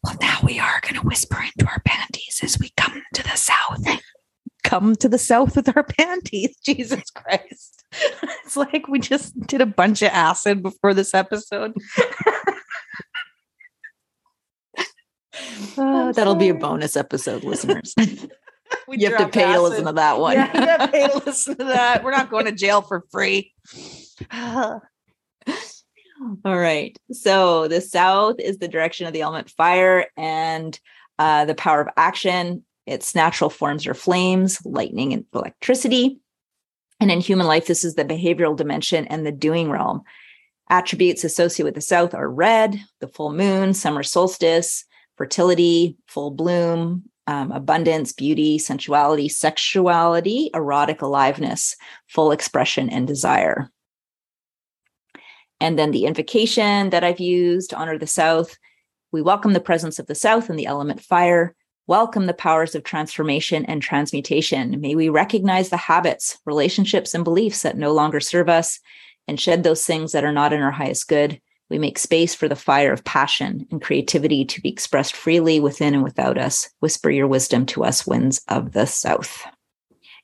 Well, 0.03 0.18
now 0.20 0.39
we 0.44 0.60
are 0.60 0.82
going 0.82 0.96
to 0.96 1.08
whisper 1.08 1.38
into 1.41 1.72
our 1.72 1.82
panties 1.86 2.41
as 2.44 2.60
we 2.60 2.74
come 2.75 3.01
to 3.13 3.24
the 3.24 3.38
south. 3.38 4.01
Come 4.65 4.98
to 4.98 5.08
the 5.08 5.18
south 5.18 5.56
with 5.56 5.74
our 5.74 5.84
panties. 5.98 6.58
Jesus 6.65 7.10
Christ. 7.12 7.86
It's 8.46 8.58
like 8.58 8.88
we 8.88 9.00
just 9.00 9.39
did 9.41 9.62
a 9.62 9.68
bunch 9.68 10.01
of 10.01 10.10
acid 10.10 10.63
before 10.63 10.96
this 10.96 11.13
episode. 11.13 11.74
Uh, 15.78 16.12
that'll 16.12 16.36
be 16.36 16.50
a 16.50 16.54
bonus 16.54 16.96
episode, 16.96 17.44
listeners. 17.44 17.96
You 18.88 19.10
have 19.10 19.18
to 19.18 19.28
pay 19.28 19.51
to 19.51 19.62
listen 19.62 19.86
to 19.86 19.94
that 19.94 20.20
one. 20.20 20.34
Yeah, 20.34 20.60
you 20.60 20.68
have 20.68 20.82
to 20.82 20.88
pay 20.89 21.08
to 21.08 21.18
listen 21.25 21.58
to 21.58 21.63
that. 21.66 22.04
We're 22.04 22.12
not 22.12 22.30
going 22.30 22.46
to 22.46 22.51
jail 22.51 22.82
for 22.82 23.04
free. 23.12 23.54
All 24.32 24.82
right. 26.44 26.98
So 27.12 27.68
the 27.68 27.82
south 27.82 28.36
is 28.39 28.58
the 28.58 28.68
direction 28.68 29.08
of 29.08 29.13
the 29.13 29.22
element 29.22 29.50
fire 29.50 30.08
and 30.18 30.80
uh, 31.18 31.46
the 31.46 31.56
power 31.56 31.82
of 31.82 31.88
action. 31.98 32.63
Its 32.86 33.16
natural 33.16 33.50
forms 33.50 33.88
are 33.88 33.94
flames, 33.94 34.63
lightning, 34.66 35.13
and 35.13 35.25
electricity. 35.34 36.20
And 37.00 37.12
in 37.12 37.22
human 37.22 37.48
life, 37.48 37.68
this 37.68 37.86
is 37.86 37.96
the 37.96 38.06
behavioral 38.06 38.58
dimension 38.58 39.06
and 39.08 39.25
the 39.25 39.32
doing 39.32 39.70
realm. 39.70 40.01
Attributes 40.70 41.24
associated 41.24 41.66
with 41.66 41.75
the 41.75 41.82
south 41.82 42.13
are 42.13 42.30
red, 42.30 42.80
the 43.00 43.08
full 43.08 43.32
moon, 43.32 43.74
summer 43.74 44.04
solstice, 44.04 44.86
fertility, 45.20 45.98
full 46.08 46.32
bloom, 46.32 47.04
um, 47.28 47.52
abundance, 47.52 48.14
beauty, 48.14 48.58
sensuality, 48.58 49.28
sexuality, 49.28 50.50
erotic 50.54 51.02
aliveness, 51.02 51.76
full 52.08 52.32
expression, 52.32 52.90
and 52.90 53.06
desire. 53.06 53.70
And 55.60 55.78
then 55.78 55.92
the 55.92 56.06
invocation 56.06 56.92
that 56.92 57.04
I've 57.04 57.20
used 57.20 57.74
honor 57.74 57.98
the 57.98 58.08
South. 58.08 58.58
We 59.12 59.22
welcome 59.22 59.52
the 59.52 59.60
presence 59.60 60.00
of 60.00 60.08
the 60.08 60.16
South 60.16 60.50
and 60.50 60.58
the 60.58 60.68
element 60.68 61.02
fire. 61.02 61.54
Welcome 61.86 62.26
the 62.26 62.34
powers 62.34 62.74
of 62.74 62.86
transformation 62.86 63.66
and 63.66 63.82
transmutation. 63.82 64.80
May 64.80 64.96
we 64.96 65.10
recognize 65.10 65.68
the 65.68 65.76
habits, 65.76 66.38
relationships, 66.46 67.14
and 67.14 67.26
beliefs 67.26 67.64
that 67.64 67.78
no 67.78 67.92
longer 67.92 68.22
serve 68.22 68.48
us 68.48 68.80
and 69.28 69.38
shed 69.38 69.64
those 69.64 69.86
things 69.86 70.14
that 70.14 70.24
are 70.24 70.32
not 70.32 70.54
in 70.54 70.62
our 70.62 70.72
highest 70.72 71.10
good. 71.10 71.42
We 71.70 71.78
make 71.78 72.00
space 72.00 72.34
for 72.34 72.48
the 72.48 72.56
fire 72.56 72.92
of 72.92 73.04
passion 73.04 73.68
and 73.70 73.82
creativity 73.82 74.46
to 74.46 74.62
be 74.62 74.70
expressed 74.70 75.16
freely 75.16 75.60
within 75.60 75.94
and 75.94 76.04
without 76.04 76.38
us. 76.38 76.70
Whisper 76.80 77.10
your 77.10 77.28
wisdom 77.28 77.66
to 77.68 77.84
us, 77.84 78.08
winds 78.08 78.42
of 78.48 78.72
the 78.72 78.86
South. 78.86 79.44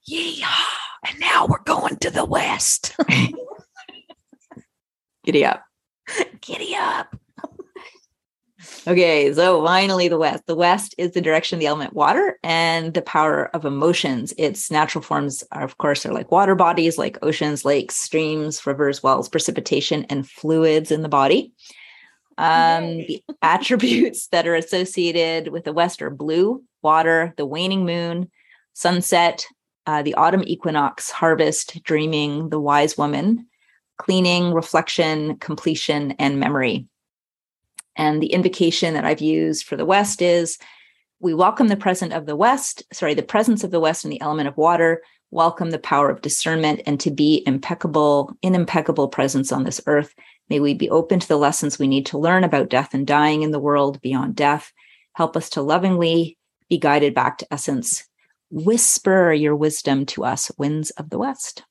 Yeehaw. 0.10 0.66
And 1.08 1.20
now 1.20 1.46
we're 1.46 1.64
going 1.64 1.98
to 1.98 2.10
the 2.10 2.26
west. 2.26 2.96
Giddy 5.24 5.46
up. 5.46 5.64
Giddy 6.42 6.76
up. 6.76 7.16
Okay, 8.88 9.34
so 9.34 9.66
finally, 9.66 10.08
the 10.08 10.18
West. 10.20 10.46
The 10.46 10.56
West 10.56 10.94
is 11.00 11.12
the 11.12 11.22
direction 11.22 11.56
of 11.56 11.60
the 11.60 11.66
element 11.66 11.94
water 11.94 12.38
and 12.44 12.94
the 12.94 13.02
power 13.02 13.48
of 13.56 13.66
emotions. 13.66 14.32
Its 14.38 14.70
natural 14.70 15.02
forms, 15.02 15.44
are, 15.52 15.64
of 15.64 15.80
course, 15.80 16.06
are 16.06 16.14
like 16.14 16.32
water 16.32 16.54
bodies, 16.54 16.98
like 16.98 17.18
oceans, 17.24 17.66
lakes, 17.66 17.96
streams, 17.96 18.66
rivers, 18.68 19.02
wells, 19.02 19.28
precipitation, 19.28 20.06
and 20.10 20.30
fluids 20.30 20.92
in 20.92 21.02
the 21.02 21.10
body. 21.10 21.52
Um, 22.38 22.98
the 22.98 23.24
attributes 23.42 24.28
that 24.28 24.48
are 24.48 24.56
associated 24.56 25.48
with 25.48 25.64
the 25.64 25.74
West 25.74 26.02
are 26.04 26.12
blue, 26.12 26.64
water, 26.84 27.34
the 27.38 27.46
waning 27.46 27.86
moon, 27.86 28.30
sunset, 28.74 29.48
uh, 29.88 30.04
the 30.04 30.14
autumn 30.14 30.44
equinox, 30.46 31.10
harvest, 31.10 31.82
dreaming, 31.84 32.50
the 32.50 32.60
wise 32.60 32.98
woman, 32.98 33.48
cleaning, 33.98 34.54
reflection, 34.54 35.38
completion, 35.38 36.12
and 36.20 36.40
memory. 36.40 36.88
And 37.96 38.22
the 38.22 38.34
invocation 38.34 38.94
that 38.94 39.06
I've 39.06 39.22
used 39.22 39.66
for 39.66 39.76
the 39.76 39.86
West 39.86 40.22
is 40.22 40.58
we 41.20 41.34
welcome 41.34 41.70
the 41.70 41.78
present 41.78 42.14
of 42.14 42.26
the 42.26 42.36
West, 42.36 42.84
sorry, 42.92 43.14
the 43.14 43.24
presence 43.24 43.64
of 43.64 43.72
the 43.72 43.80
West 43.80 44.04
and 44.04 44.12
the 44.12 44.22
element 44.22 44.48
of 44.48 44.58
water, 44.58 45.02
welcome 45.32 45.72
the 45.72 45.80
power 45.80 46.10
of 46.10 46.22
discernment 46.22 46.82
and 46.86 47.00
to 47.00 47.10
be 47.10 47.44
impeccable, 47.48 48.34
in 48.42 48.54
impeccable 48.54 49.08
presence 49.08 49.52
on 49.52 49.64
this 49.64 49.82
earth. 49.88 50.14
May 50.50 50.60
we 50.60 50.74
be 50.74 50.90
open 50.90 51.20
to 51.20 51.28
the 51.28 51.38
lessons 51.38 51.80
we 51.80 51.88
need 51.88 52.06
to 52.08 52.18
learn 52.18 52.44
about 52.44 52.70
death 52.70 52.94
and 52.94 53.08
dying 53.08 53.42
in 53.42 53.52
the 53.52 53.60
world 53.60 54.02
beyond 54.02 54.36
death. 54.36 54.72
Help 55.14 55.36
us 55.36 55.50
to 55.52 55.62
lovingly 55.62 56.38
be 56.70 56.78
guided 56.78 57.14
back 57.14 57.38
to 57.40 57.48
essence. 57.52 58.06
Whisper 58.52 59.34
your 59.34 59.56
wisdom 59.56 60.06
to 60.08 60.24
us, 60.24 60.52
winds 60.58 60.92
of 60.92 61.10
the 61.10 61.18
West. 61.18 61.64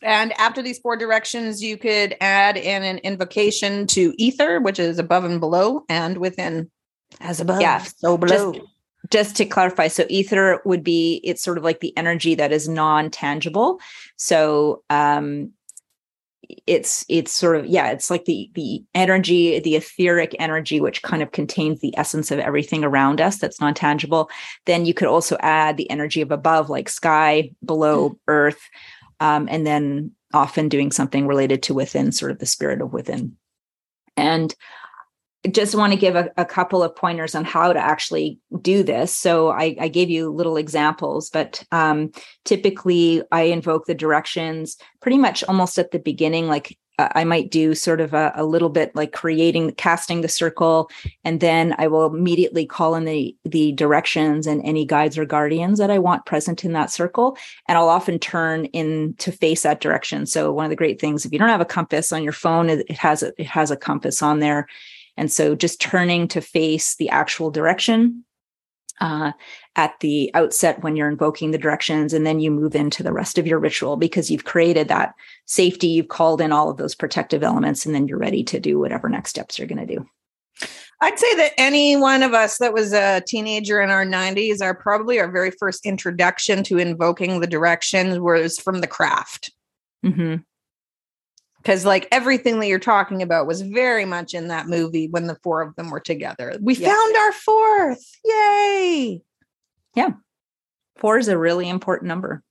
And 0.00 0.32
after 0.38 0.62
these 0.62 0.78
four 0.78 0.96
directions, 0.96 1.62
you 1.62 1.76
could 1.76 2.16
add 2.20 2.56
in 2.56 2.82
an 2.82 2.98
invocation 2.98 3.86
to 3.88 4.14
ether, 4.16 4.60
which 4.60 4.78
is 4.78 4.98
above 4.98 5.24
and 5.24 5.40
below, 5.40 5.84
and 5.88 6.16
within. 6.18 6.70
As 7.20 7.40
above, 7.40 7.60
Yeah, 7.60 7.82
so 7.82 8.16
below. 8.16 8.52
just- 8.54 8.66
just 9.10 9.36
to 9.36 9.44
clarify 9.44 9.88
so 9.88 10.06
ether 10.08 10.62
would 10.64 10.82
be 10.84 11.20
it's 11.24 11.42
sort 11.42 11.58
of 11.58 11.64
like 11.64 11.80
the 11.80 11.94
energy 11.98 12.34
that 12.36 12.52
is 12.52 12.68
non-tangible. 12.68 13.80
So 14.16 14.84
um 14.88 15.52
it's 16.66 17.04
it's 17.08 17.32
sort 17.32 17.56
of 17.56 17.66
yeah 17.66 17.88
it's 17.90 18.10
like 18.10 18.24
the 18.26 18.50
the 18.54 18.82
energy 18.94 19.58
the 19.58 19.74
etheric 19.76 20.36
energy 20.38 20.80
which 20.80 21.02
kind 21.02 21.22
of 21.22 21.32
contains 21.32 21.80
the 21.80 21.96
essence 21.98 22.30
of 22.30 22.38
everything 22.38 22.84
around 22.84 23.20
us 23.20 23.38
that's 23.38 23.60
non-tangible. 23.60 24.30
Then 24.66 24.86
you 24.86 24.94
could 24.94 25.08
also 25.08 25.36
add 25.40 25.76
the 25.76 25.90
energy 25.90 26.20
of 26.20 26.30
above 26.30 26.70
like 26.70 26.88
sky 26.88 27.50
below 27.64 28.18
earth 28.28 28.60
um, 29.22 29.48
and 29.48 29.64
then 29.64 30.10
often 30.34 30.68
doing 30.68 30.90
something 30.90 31.28
related 31.28 31.62
to 31.62 31.74
within 31.74 32.10
sort 32.10 32.32
of 32.32 32.38
the 32.40 32.46
spirit 32.46 32.80
of 32.80 32.92
within 32.92 33.36
and 34.16 34.54
just 35.50 35.74
want 35.74 35.92
to 35.92 35.98
give 35.98 36.16
a, 36.16 36.30
a 36.36 36.44
couple 36.44 36.82
of 36.82 36.94
pointers 36.94 37.34
on 37.34 37.44
how 37.44 37.72
to 37.72 37.78
actually 37.78 38.38
do 38.60 38.82
this. 38.82 39.14
So 39.14 39.50
I, 39.50 39.76
I 39.80 39.88
gave 39.88 40.10
you 40.10 40.30
little 40.30 40.56
examples, 40.56 41.30
but 41.30 41.64
um, 41.72 42.10
typically 42.44 43.22
I 43.32 43.42
invoke 43.42 43.86
the 43.86 43.94
directions 43.94 44.76
pretty 45.00 45.18
much 45.18 45.42
almost 45.44 45.78
at 45.78 45.90
the 45.90 45.98
beginning. 45.98 46.48
Like 46.48 46.76
Uh, 47.02 47.08
I 47.14 47.24
might 47.24 47.50
do 47.50 47.74
sort 47.74 48.00
of 48.00 48.14
a, 48.14 48.32
a 48.36 48.44
little 48.44 48.68
bit 48.68 48.94
like 48.94 49.12
creating, 49.12 49.72
casting 49.74 50.20
the 50.20 50.28
circle, 50.28 50.90
and 51.24 51.40
then 51.40 51.74
I 51.78 51.88
will 51.88 52.06
immediately 52.06 52.66
call 52.66 52.94
in 52.94 53.04
the 53.04 53.36
the 53.44 53.72
directions 53.72 54.46
and 54.46 54.62
any 54.64 54.84
guides 54.84 55.18
or 55.18 55.24
guardians 55.24 55.78
that 55.78 55.90
I 55.90 55.98
want 55.98 56.26
present 56.26 56.64
in 56.64 56.72
that 56.72 56.90
circle, 56.90 57.36
and 57.66 57.76
I'll 57.76 57.88
often 57.88 58.18
turn 58.18 58.66
in 58.66 59.14
to 59.18 59.32
face 59.32 59.62
that 59.62 59.80
direction. 59.80 60.26
So 60.26 60.52
one 60.52 60.64
of 60.64 60.70
the 60.70 60.76
great 60.76 61.00
things, 61.00 61.24
if 61.24 61.32
you 61.32 61.38
don't 61.38 61.48
have 61.48 61.60
a 61.60 61.74
compass 61.76 62.12
on 62.12 62.22
your 62.22 62.32
phone, 62.32 62.70
it, 62.70 62.86
it 62.88 62.98
has 62.98 63.22
a, 63.22 63.32
it 63.38 63.46
has 63.46 63.70
a 63.70 63.76
compass 63.76 64.22
on 64.22 64.40
there. 64.40 64.68
And 65.16 65.30
so 65.30 65.54
just 65.54 65.80
turning 65.80 66.28
to 66.28 66.40
face 66.40 66.96
the 66.96 67.10
actual 67.10 67.50
direction 67.50 68.24
uh, 69.00 69.32
at 69.76 69.98
the 70.00 70.30
outset 70.34 70.82
when 70.82 70.96
you're 70.96 71.08
invoking 71.08 71.50
the 71.50 71.58
directions, 71.58 72.12
and 72.12 72.26
then 72.26 72.40
you 72.40 72.50
move 72.50 72.74
into 72.74 73.02
the 73.02 73.12
rest 73.12 73.38
of 73.38 73.46
your 73.46 73.58
ritual 73.58 73.96
because 73.96 74.30
you've 74.30 74.44
created 74.44 74.88
that 74.88 75.14
safety, 75.46 75.88
you've 75.88 76.08
called 76.08 76.40
in 76.40 76.52
all 76.52 76.70
of 76.70 76.76
those 76.76 76.94
protective 76.94 77.42
elements, 77.42 77.86
and 77.86 77.94
then 77.94 78.06
you're 78.06 78.18
ready 78.18 78.44
to 78.44 78.60
do 78.60 78.78
whatever 78.78 79.08
next 79.08 79.30
steps 79.30 79.58
you're 79.58 79.68
going 79.68 79.86
to 79.86 79.94
do. 79.94 80.06
I'd 81.00 81.18
say 81.18 81.34
that 81.34 81.52
any 81.58 81.96
one 81.96 82.22
of 82.22 82.32
us 82.32 82.58
that 82.58 82.72
was 82.72 82.92
a 82.92 83.22
teenager 83.26 83.80
in 83.80 83.90
our 83.90 84.06
90s, 84.06 84.62
our 84.62 84.74
probably 84.74 85.18
our 85.18 85.30
very 85.30 85.50
first 85.50 85.84
introduction 85.84 86.62
to 86.64 86.78
invoking 86.78 87.40
the 87.40 87.48
directions 87.48 88.20
was 88.20 88.58
from 88.58 88.80
the 88.80 88.86
craft. 88.86 89.50
Mm-hmm. 90.04 90.36
Because 91.62 91.84
like 91.84 92.08
everything 92.10 92.58
that 92.58 92.66
you're 92.66 92.80
talking 92.80 93.22
about 93.22 93.46
was 93.46 93.62
very 93.62 94.04
much 94.04 94.34
in 94.34 94.48
that 94.48 94.66
movie 94.66 95.06
when 95.08 95.28
the 95.28 95.38
four 95.44 95.62
of 95.62 95.76
them 95.76 95.90
were 95.90 96.00
together. 96.00 96.56
We 96.60 96.74
Yeah. 96.74 96.88
found 96.92 97.16
our 97.16 97.32
fourth. 97.32 98.04
Yay. 98.24 99.22
Yeah. 99.94 100.10
Four 100.96 101.18
is 101.18 101.28
a 101.28 101.38
really 101.38 101.68
important 101.68 102.08
number. 102.08 102.42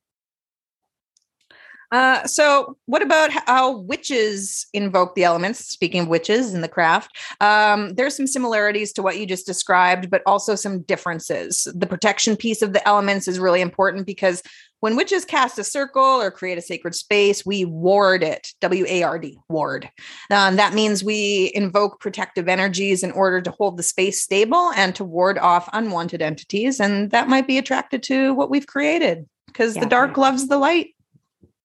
Uh, 1.91 2.25
so, 2.25 2.77
what 2.85 3.01
about 3.01 3.31
how 3.31 3.79
witches 3.79 4.65
invoke 4.73 5.13
the 5.13 5.25
elements? 5.25 5.59
Speaking 5.59 6.03
of 6.03 6.07
witches 6.07 6.53
in 6.53 6.61
the 6.61 6.69
craft, 6.69 7.17
um, 7.41 7.93
there's 7.95 8.15
some 8.15 8.27
similarities 8.27 8.93
to 8.93 9.01
what 9.01 9.17
you 9.17 9.25
just 9.25 9.45
described, 9.45 10.09
but 10.09 10.21
also 10.25 10.55
some 10.55 10.83
differences. 10.83 11.67
The 11.75 11.87
protection 11.87 12.37
piece 12.37 12.61
of 12.61 12.71
the 12.71 12.87
elements 12.87 13.27
is 13.27 13.39
really 13.39 13.59
important 13.59 14.05
because 14.05 14.41
when 14.81 14.95
witches 14.95 15.25
cast 15.25 15.57
a 15.57 15.63
circle 15.63 16.03
or 16.03 16.29
create 16.29 16.57
a 16.57 16.61
sacred 16.61 16.93
space, 16.93 17.45
we 17.45 17.65
ward 17.65 18.23
it. 18.23 18.53
W 18.59 18.85
A 18.87 19.03
R 19.03 19.17
D, 19.17 19.39
ward. 19.47 19.89
Um, 20.29 20.57
that 20.57 20.73
means 20.73 21.03
we 21.03 21.51
invoke 21.55 21.99
protective 21.99 22.49
energies 22.49 23.03
in 23.03 23.11
order 23.11 23.41
to 23.41 23.51
hold 23.51 23.77
the 23.77 23.83
space 23.83 24.21
stable 24.21 24.71
and 24.75 24.93
to 24.95 25.05
ward 25.05 25.37
off 25.37 25.69
unwanted 25.71 26.21
entities. 26.21 26.79
And 26.79 27.11
that 27.11 27.29
might 27.29 27.47
be 27.47 27.57
attracted 27.57 28.03
to 28.03 28.33
what 28.33 28.49
we've 28.49 28.67
created 28.67 29.27
because 29.47 29.75
Yeah. 29.75 29.83
the 29.83 29.89
dark 29.89 30.17
loves 30.17 30.47
the 30.47 30.57
light. 30.57 30.95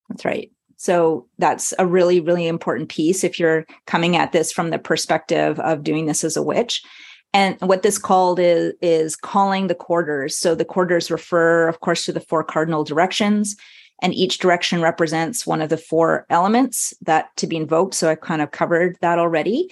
That's 0.08 0.25
right. 0.25 0.50
So 0.76 1.26
that's 1.38 1.73
a 1.78 1.87
really, 1.87 2.20
really 2.20 2.46
important 2.46 2.90
piece 2.90 3.25
if 3.25 3.40
you're 3.40 3.64
coming 3.87 4.14
at 4.14 4.32
this 4.32 4.52
from 4.52 4.68
the 4.70 4.78
perspective 4.78 5.58
of 5.61 5.82
doing 5.82 6.04
this 6.04 6.23
as 6.23 6.37
a 6.37 6.42
witch. 6.42 6.82
And 7.36 7.60
what 7.60 7.82
this 7.82 7.98
called 7.98 8.38
is, 8.40 8.72
is 8.80 9.14
calling 9.14 9.66
the 9.66 9.74
quarters. 9.74 10.38
So 10.38 10.54
the 10.54 10.64
quarters 10.64 11.10
refer, 11.10 11.68
of 11.68 11.80
course, 11.80 12.06
to 12.06 12.12
the 12.14 12.20
four 12.20 12.42
cardinal 12.42 12.82
directions, 12.82 13.56
and 14.00 14.14
each 14.14 14.38
direction 14.38 14.80
represents 14.80 15.46
one 15.46 15.60
of 15.60 15.68
the 15.68 15.76
four 15.76 16.24
elements 16.30 16.94
that 17.02 17.36
to 17.36 17.46
be 17.46 17.58
invoked. 17.58 17.92
So 17.92 18.08
I 18.08 18.14
kind 18.14 18.40
of 18.40 18.52
covered 18.52 18.96
that 19.02 19.18
already. 19.18 19.70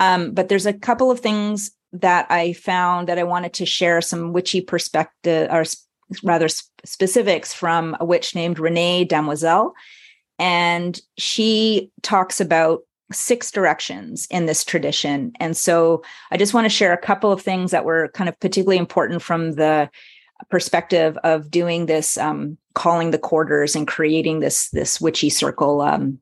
Um, 0.00 0.32
but 0.34 0.50
there's 0.50 0.66
a 0.66 0.74
couple 0.74 1.10
of 1.10 1.20
things 1.20 1.70
that 1.94 2.26
I 2.28 2.52
found 2.52 3.08
that 3.08 3.18
I 3.18 3.24
wanted 3.24 3.54
to 3.54 3.64
share 3.64 4.02
some 4.02 4.34
witchy 4.34 4.60
perspective 4.60 5.48
or 5.50 5.64
rather 6.22 6.48
sp- 6.52 6.68
specifics 6.84 7.54
from 7.54 7.96
a 8.00 8.04
witch 8.04 8.34
named 8.34 8.58
Renee 8.58 9.04
Damoiselle. 9.04 9.72
And 10.38 11.00
she 11.16 11.90
talks 12.02 12.38
about 12.38 12.80
six 13.12 13.50
directions 13.50 14.26
in 14.30 14.46
this 14.46 14.64
tradition. 14.64 15.32
And 15.40 15.56
so 15.56 16.02
I 16.30 16.36
just 16.36 16.54
want 16.54 16.64
to 16.66 16.70
share 16.70 16.92
a 16.92 16.98
couple 16.98 17.32
of 17.32 17.40
things 17.40 17.70
that 17.70 17.84
were 17.84 18.08
kind 18.08 18.28
of 18.28 18.38
particularly 18.40 18.78
important 18.78 19.22
from 19.22 19.52
the 19.52 19.90
perspective 20.50 21.16
of 21.24 21.50
doing 21.50 21.86
this 21.86 22.16
um, 22.16 22.56
calling 22.74 23.10
the 23.10 23.18
quarters 23.18 23.74
and 23.74 23.88
creating 23.88 24.40
this 24.40 24.70
this 24.70 25.00
witchy 25.00 25.30
circle 25.30 25.80
um, 25.80 26.18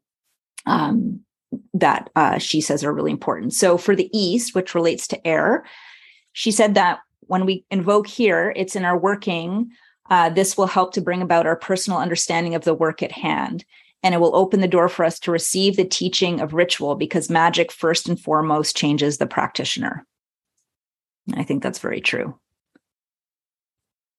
um, 0.64 1.20
that 1.74 2.08
uh, 2.16 2.38
she 2.38 2.60
says 2.60 2.82
are 2.82 2.94
really 2.94 3.10
important. 3.10 3.52
So 3.52 3.76
for 3.76 3.94
the 3.94 4.10
East, 4.16 4.54
which 4.54 4.74
relates 4.74 5.06
to 5.08 5.26
air, 5.26 5.64
she 6.32 6.50
said 6.50 6.74
that 6.74 7.00
when 7.20 7.44
we 7.44 7.64
invoke 7.70 8.06
here, 8.06 8.52
it's 8.56 8.76
in 8.76 8.84
our 8.84 8.98
working. 8.98 9.70
Uh, 10.08 10.30
this 10.30 10.56
will 10.56 10.68
help 10.68 10.94
to 10.94 11.00
bring 11.00 11.20
about 11.20 11.46
our 11.46 11.56
personal 11.56 11.98
understanding 11.98 12.54
of 12.54 12.64
the 12.64 12.74
work 12.74 13.02
at 13.02 13.10
hand. 13.10 13.64
And 14.02 14.14
it 14.14 14.18
will 14.18 14.36
open 14.36 14.60
the 14.60 14.68
door 14.68 14.88
for 14.88 15.04
us 15.04 15.18
to 15.20 15.32
receive 15.32 15.76
the 15.76 15.84
teaching 15.84 16.40
of 16.40 16.54
ritual 16.54 16.94
because 16.94 17.28
magic, 17.30 17.72
first 17.72 18.08
and 18.08 18.20
foremost, 18.20 18.76
changes 18.76 19.18
the 19.18 19.26
practitioner. 19.26 20.06
I 21.34 21.42
think 21.42 21.62
that's 21.62 21.80
very 21.80 22.00
true. 22.00 22.38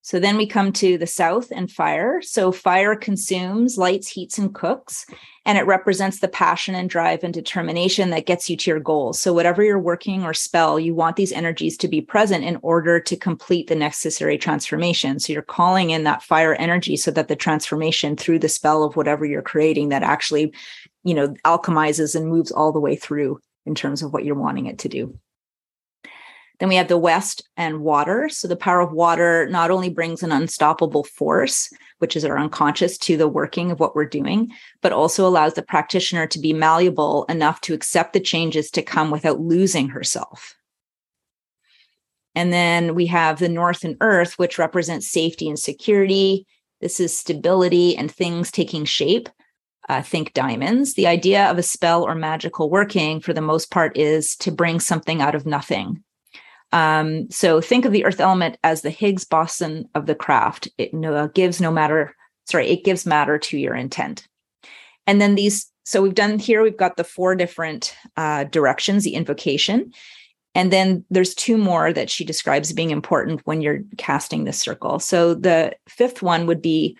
So 0.07 0.21
then 0.21 0.37
we 0.37 0.47
come 0.47 0.71
to 0.71 0.97
the 0.97 1.05
south 1.05 1.51
and 1.51 1.69
fire. 1.69 2.21
So 2.21 2.53
fire 2.53 2.95
consumes, 2.95 3.77
lights, 3.77 4.07
heats, 4.07 4.37
and 4.37 4.55
cooks, 4.55 5.05
and 5.45 5.57
it 5.57 5.65
represents 5.65 6.21
the 6.21 6.29
passion 6.29 6.75
and 6.75 6.89
drive 6.89 7.25
and 7.25 7.33
determination 7.33 8.11
that 8.11 8.25
gets 8.25 8.49
you 8.49 8.55
to 8.55 8.71
your 8.71 8.79
goals. 8.79 9.19
So 9.19 9.33
whatever 9.33 9.61
you're 9.65 9.77
working 9.77 10.23
or 10.23 10.33
spell, 10.33 10.79
you 10.79 10.95
want 10.95 11.17
these 11.17 11.33
energies 11.33 11.75
to 11.79 11.89
be 11.89 11.99
present 11.99 12.45
in 12.45 12.57
order 12.61 13.01
to 13.01 13.17
complete 13.17 13.67
the 13.67 13.75
necessary 13.75 14.37
transformation. 14.37 15.19
So 15.19 15.33
you're 15.33 15.41
calling 15.41 15.89
in 15.89 16.05
that 16.05 16.23
fire 16.23 16.53
energy 16.53 16.95
so 16.95 17.11
that 17.11 17.27
the 17.27 17.35
transformation 17.35 18.15
through 18.15 18.39
the 18.39 18.47
spell 18.47 18.85
of 18.85 18.95
whatever 18.95 19.25
you're 19.25 19.41
creating 19.41 19.89
that 19.89 20.03
actually, 20.03 20.53
you 21.03 21.15
know, 21.15 21.35
alchemizes 21.43 22.15
and 22.15 22.29
moves 22.29 22.49
all 22.49 22.71
the 22.71 22.79
way 22.79 22.95
through 22.95 23.41
in 23.65 23.75
terms 23.75 24.01
of 24.01 24.13
what 24.13 24.23
you're 24.23 24.35
wanting 24.35 24.67
it 24.67 24.79
to 24.79 24.87
do. 24.87 25.19
Then 26.59 26.69
we 26.69 26.75
have 26.75 26.87
the 26.87 26.97
West 26.97 27.47
and 27.55 27.81
water. 27.81 28.29
So 28.29 28.47
the 28.47 28.55
power 28.55 28.81
of 28.81 28.91
water 28.91 29.47
not 29.49 29.69
only 29.69 29.89
brings 29.89 30.23
an 30.23 30.31
unstoppable 30.31 31.03
force, 31.03 31.71
which 31.99 32.15
is 32.15 32.25
our 32.25 32.37
unconscious, 32.37 32.97
to 32.99 33.17
the 33.17 33.27
working 33.27 33.71
of 33.71 33.79
what 33.79 33.95
we're 33.95 34.05
doing, 34.05 34.51
but 34.81 34.91
also 34.91 35.27
allows 35.27 35.53
the 35.53 35.61
practitioner 35.61 36.25
to 36.27 36.39
be 36.39 36.53
malleable 36.53 37.25
enough 37.25 37.61
to 37.61 37.73
accept 37.73 38.13
the 38.13 38.19
changes 38.19 38.71
to 38.71 38.81
come 38.81 39.11
without 39.11 39.39
losing 39.39 39.89
herself. 39.89 40.55
And 42.33 42.53
then 42.53 42.93
we 42.93 43.07
have 43.07 43.39
the 43.39 43.49
North 43.49 43.83
and 43.83 43.97
Earth, 43.99 44.37
which 44.37 44.59
represents 44.59 45.09
safety 45.09 45.49
and 45.49 45.57
security. 45.57 46.45
This 46.81 46.99
is 46.99 47.17
stability 47.17 47.97
and 47.97 48.11
things 48.11 48.51
taking 48.51 48.85
shape. 48.85 49.29
Uh, 49.89 50.01
think 50.01 50.33
diamonds. 50.33 50.95
The 50.95 51.07
idea 51.07 51.49
of 51.49 51.57
a 51.57 51.63
spell 51.63 52.03
or 52.03 52.13
magical 52.13 52.69
working, 52.69 53.21
for 53.21 53.31
the 53.31 53.41
most 53.41 53.71
part, 53.71 53.95
is 53.95 54.35
to 54.37 54.51
bring 54.51 54.81
something 54.81 55.21
out 55.21 55.33
of 55.33 55.45
nothing. 55.45 56.03
Um, 56.71 57.29
so 57.31 57.61
think 57.61 57.85
of 57.85 57.91
the 57.91 58.05
earth 58.05 58.19
element 58.19 58.57
as 58.63 58.81
the 58.81 58.89
Higgs 58.89 59.23
boson 59.23 59.87
of 59.95 60.05
the 60.05 60.15
craft. 60.15 60.67
It 60.77 60.93
no, 60.93 61.27
gives 61.29 61.61
no 61.61 61.71
matter, 61.71 62.15
sorry, 62.45 62.67
it 62.67 62.83
gives 62.83 63.05
matter 63.05 63.37
to 63.37 63.57
your 63.57 63.75
intent. 63.75 64.27
And 65.05 65.21
then 65.21 65.35
these, 65.35 65.71
so 65.85 66.01
we've 66.01 66.13
done 66.13 66.37
here, 66.39 66.61
we've 66.61 66.75
got 66.77 66.97
the 66.97 67.03
four 67.03 67.35
different 67.35 67.95
uh, 68.17 68.43
directions, 68.45 69.03
the 69.03 69.15
invocation. 69.15 69.93
And 70.53 70.73
then 70.73 71.05
there's 71.09 71.35
two 71.35 71.57
more 71.57 71.93
that 71.93 72.09
she 72.09 72.25
describes 72.25 72.73
being 72.73 72.89
important 72.89 73.41
when 73.45 73.61
you're 73.61 73.81
casting 73.97 74.43
this 74.43 74.59
circle. 74.59 74.99
So 74.99 75.33
the 75.33 75.75
fifth 75.87 76.21
one 76.21 76.47
would 76.47 76.61
be 76.61 76.97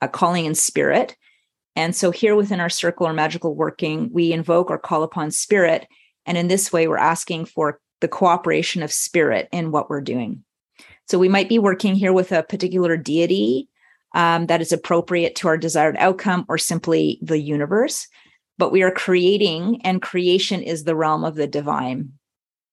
a 0.00 0.08
calling 0.08 0.46
in 0.46 0.54
spirit. 0.54 1.16
And 1.76 1.94
so 1.94 2.10
here 2.10 2.34
within 2.34 2.60
our 2.60 2.68
circle 2.68 3.06
or 3.06 3.12
magical 3.12 3.54
working, 3.54 4.10
we 4.12 4.32
invoke 4.32 4.70
or 4.70 4.78
call 4.78 5.02
upon 5.02 5.30
spirit. 5.30 5.86
And 6.24 6.38
in 6.38 6.48
this 6.48 6.72
way, 6.72 6.88
we're 6.88 6.96
asking 6.98 7.46
for 7.46 7.80
the 8.00 8.08
cooperation 8.08 8.82
of 8.82 8.92
spirit 8.92 9.48
in 9.52 9.70
what 9.70 9.88
we're 9.88 10.00
doing. 10.00 10.42
So 11.08 11.18
we 11.18 11.28
might 11.28 11.48
be 11.48 11.58
working 11.58 11.94
here 11.94 12.12
with 12.12 12.32
a 12.32 12.42
particular 12.42 12.96
deity 12.96 13.68
um, 14.14 14.46
that 14.46 14.60
is 14.60 14.72
appropriate 14.72 15.34
to 15.36 15.48
our 15.48 15.56
desired 15.56 15.96
outcome 15.98 16.44
or 16.48 16.58
simply 16.58 17.18
the 17.22 17.38
universe, 17.38 18.08
but 18.58 18.72
we 18.72 18.82
are 18.82 18.90
creating, 18.90 19.80
and 19.84 20.02
creation 20.02 20.62
is 20.62 20.84
the 20.84 20.96
realm 20.96 21.24
of 21.24 21.34
the 21.34 21.46
divine. 21.46 22.12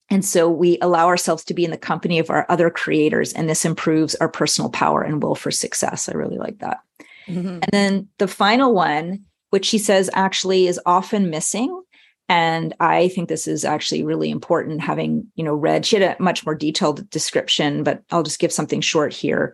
And 0.09 0.23
so 0.23 0.49
we 0.49 0.77
allow 0.81 1.07
ourselves 1.07 1.43
to 1.45 1.53
be 1.53 1.65
in 1.65 1.71
the 1.71 1.77
company 1.77 2.19
of 2.19 2.29
our 2.29 2.45
other 2.49 2.69
creators, 2.69 3.33
and 3.33 3.49
this 3.49 3.65
improves 3.65 4.15
our 4.15 4.29
personal 4.29 4.69
power 4.69 5.01
and 5.01 5.21
will 5.21 5.35
for 5.35 5.51
success. 5.51 6.07
I 6.07 6.13
really 6.13 6.37
like 6.37 6.59
that. 6.59 6.79
Mm-hmm. 7.27 7.47
And 7.47 7.69
then 7.71 8.07
the 8.17 8.27
final 8.27 8.73
one, 8.73 9.25
which 9.49 9.65
she 9.65 9.77
says 9.77 10.09
actually 10.13 10.67
is 10.67 10.79
often 10.85 11.29
missing, 11.29 11.81
and 12.29 12.73
i 12.79 13.07
think 13.09 13.29
this 13.29 13.47
is 13.47 13.63
actually 13.63 14.03
really 14.03 14.29
important 14.29 14.81
having 14.81 15.25
you 15.35 15.43
know 15.43 15.53
read 15.53 15.85
she 15.85 15.97
had 15.97 16.17
a 16.17 16.21
much 16.21 16.45
more 16.45 16.55
detailed 16.55 17.09
description 17.09 17.83
but 17.83 18.03
i'll 18.11 18.23
just 18.23 18.39
give 18.39 18.51
something 18.51 18.81
short 18.81 19.13
here. 19.13 19.53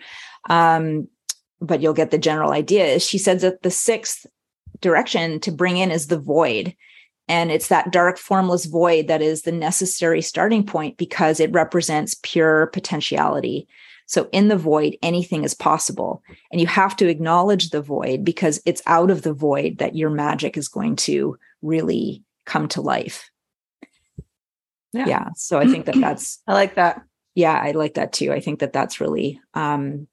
Um, 0.49 1.07
but 1.61 1.81
you'll 1.81 1.93
get 1.93 2.11
the 2.11 2.17
general 2.17 2.51
idea 2.51 2.99
she 2.99 3.17
says 3.17 3.41
that 3.41 3.61
the 3.63 3.71
sixth 3.71 4.25
direction 4.83 5.39
to 5.39 5.51
bring 5.51 5.77
in 5.77 5.89
is 5.89 6.07
the 6.07 6.19
void. 6.19 6.75
And 7.27 7.49
it's 7.49 7.69
that 7.69 7.91
dark 7.91 8.19
formless 8.19 8.65
void 8.65 9.07
that 9.07 9.21
is 9.21 9.41
the 9.41 9.51
necessary 9.51 10.21
starting 10.21 10.63
point 10.63 10.97
because 10.97 11.39
it 11.39 11.51
represents 11.51 12.19
pure 12.21 12.67
potentiality. 12.67 13.67
So 14.05 14.27
in 14.33 14.49
the 14.49 14.57
void 14.57 14.97
anything 15.01 15.45
is 15.45 15.53
possible. 15.53 16.21
And 16.51 16.59
you 16.59 16.67
have 16.67 16.95
to 16.97 17.07
acknowledge 17.07 17.69
the 17.69 17.81
void 17.81 18.25
because 18.25 18.61
it's 18.65 18.81
out 18.85 19.09
of 19.09 19.21
the 19.21 19.33
void 19.33 19.77
that 19.77 19.95
your 19.95 20.09
magic 20.09 20.57
is 20.57 20.67
going 20.67 20.97
to 20.97 21.37
really 21.61 22.21
come 22.45 22.67
to 22.69 22.81
life. 22.81 23.29
Yeah. 24.93 25.07
yeah. 25.07 25.29
So 25.35 25.59
I 25.59 25.67
think 25.67 25.85
that 25.85 25.95
that's, 25.99 26.39
I 26.47 26.53
like 26.53 26.75
that. 26.75 27.01
Yeah. 27.35 27.59
I 27.59 27.71
like 27.71 27.95
that 27.95 28.13
too. 28.13 28.31
I 28.31 28.39
think 28.39 28.59
that 28.59 28.73
that's 28.73 29.01
really, 29.01 29.41
um, 29.53 30.07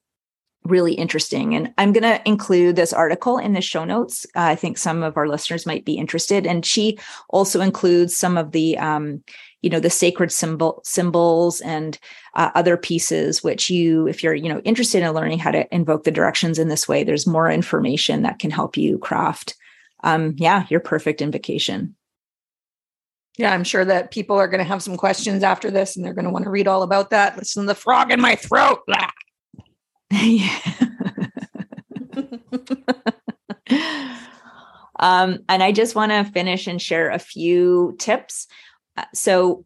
really 0.64 0.92
interesting. 0.94 1.54
And 1.54 1.72
I'm 1.78 1.92
going 1.92 2.02
to 2.02 2.20
include 2.28 2.76
this 2.76 2.92
article 2.92 3.38
in 3.38 3.54
the 3.54 3.60
show 3.60 3.84
notes. 3.84 4.26
Uh, 4.36 4.42
I 4.42 4.54
think 4.56 4.76
some 4.76 5.02
of 5.02 5.16
our 5.16 5.26
listeners 5.26 5.66
might 5.66 5.84
be 5.84 5.94
interested. 5.94 6.46
And 6.46 6.64
she 6.64 6.98
also 7.30 7.60
includes 7.60 8.16
some 8.16 8.36
of 8.36 8.52
the, 8.52 8.76
um, 8.78 9.22
you 9.62 9.70
know, 9.70 9.80
the 9.80 9.90
sacred 9.90 10.32
symbol 10.32 10.80
symbols 10.84 11.60
and 11.60 11.98
uh, 12.34 12.50
other 12.54 12.76
pieces, 12.76 13.42
which 13.42 13.70
you, 13.70 14.06
if 14.06 14.22
you're, 14.22 14.34
you 14.34 14.48
know, 14.48 14.60
interested 14.60 15.02
in 15.02 15.12
learning 15.12 15.38
how 15.38 15.50
to 15.50 15.74
invoke 15.74 16.04
the 16.04 16.10
directions 16.10 16.58
in 16.58 16.68
this 16.68 16.86
way, 16.86 17.04
there's 17.04 17.26
more 17.26 17.50
information 17.50 18.22
that 18.22 18.38
can 18.38 18.50
help 18.50 18.76
you 18.76 18.98
craft, 18.98 19.56
um, 20.04 20.34
yeah, 20.38 20.66
your 20.68 20.80
perfect 20.80 21.20
invocation. 21.20 21.94
Yeah, 23.40 23.54
I'm 23.54 23.64
sure 23.64 23.86
that 23.86 24.10
people 24.10 24.36
are 24.36 24.48
going 24.48 24.58
to 24.58 24.64
have 24.64 24.82
some 24.82 24.98
questions 24.98 25.42
after 25.42 25.70
this 25.70 25.96
and 25.96 26.04
they're 26.04 26.12
going 26.12 26.26
to 26.26 26.30
want 26.30 26.44
to 26.44 26.50
read 26.50 26.68
all 26.68 26.82
about 26.82 27.08
that. 27.08 27.38
Listen 27.38 27.62
to 27.62 27.68
the 27.68 27.74
frog 27.74 28.12
in 28.12 28.20
my 28.20 28.34
throat. 28.34 28.80
um, 34.98 35.38
and 35.48 35.62
I 35.62 35.72
just 35.72 35.94
want 35.94 36.12
to 36.12 36.24
finish 36.24 36.66
and 36.66 36.82
share 36.82 37.08
a 37.08 37.18
few 37.18 37.96
tips. 37.98 38.46
Uh, 38.98 39.04
so, 39.14 39.64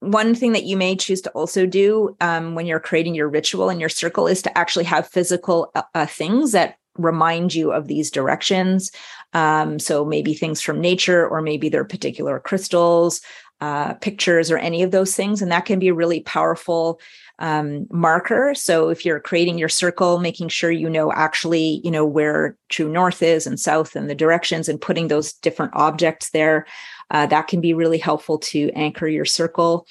one 0.00 0.34
thing 0.34 0.54
that 0.54 0.64
you 0.64 0.76
may 0.76 0.96
choose 0.96 1.20
to 1.20 1.30
also 1.30 1.66
do 1.66 2.16
um, 2.20 2.56
when 2.56 2.66
you're 2.66 2.80
creating 2.80 3.14
your 3.14 3.28
ritual 3.28 3.68
and 3.68 3.78
your 3.78 3.88
circle 3.88 4.26
is 4.26 4.42
to 4.42 4.58
actually 4.58 4.86
have 4.86 5.06
physical 5.06 5.70
uh, 5.76 5.82
uh 5.94 6.06
things 6.06 6.50
that 6.50 6.78
remind 6.98 7.54
you 7.54 7.72
of 7.72 7.88
these 7.88 8.10
directions. 8.10 8.90
Um, 9.34 9.78
so 9.78 10.04
maybe 10.04 10.32
things 10.32 10.60
from 10.62 10.80
nature, 10.80 11.26
or 11.28 11.42
maybe 11.42 11.68
their 11.68 11.84
particular 11.84 12.40
crystals, 12.40 13.20
uh, 13.60 13.94
pictures, 13.94 14.50
or 14.50 14.58
any 14.58 14.82
of 14.82 14.90
those 14.90 15.14
things. 15.14 15.42
And 15.42 15.50
that 15.50 15.66
can 15.66 15.78
be 15.78 15.88
a 15.88 15.94
really 15.94 16.20
powerful 16.20 17.00
um, 17.40 17.86
marker. 17.90 18.54
So 18.54 18.90
if 18.90 19.04
you're 19.04 19.20
creating 19.20 19.58
your 19.58 19.68
circle, 19.68 20.18
making 20.18 20.50
sure 20.50 20.70
you 20.70 20.88
know 20.88 21.12
actually, 21.12 21.80
you 21.82 21.90
know, 21.90 22.06
where 22.06 22.56
true 22.68 22.88
north 22.88 23.22
is 23.22 23.46
and 23.46 23.58
south 23.58 23.96
and 23.96 24.08
the 24.08 24.14
directions 24.14 24.68
and 24.68 24.80
putting 24.80 25.08
those 25.08 25.32
different 25.32 25.72
objects 25.74 26.30
there, 26.30 26.66
uh, 27.10 27.26
that 27.26 27.48
can 27.48 27.60
be 27.60 27.74
really 27.74 27.98
helpful 27.98 28.38
to 28.38 28.70
anchor 28.70 29.08
your 29.08 29.24
circle. 29.24 29.86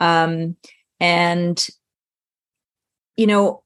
Um, 0.00 0.56
and, 1.00 1.66
you 3.16 3.26
know, 3.26 3.62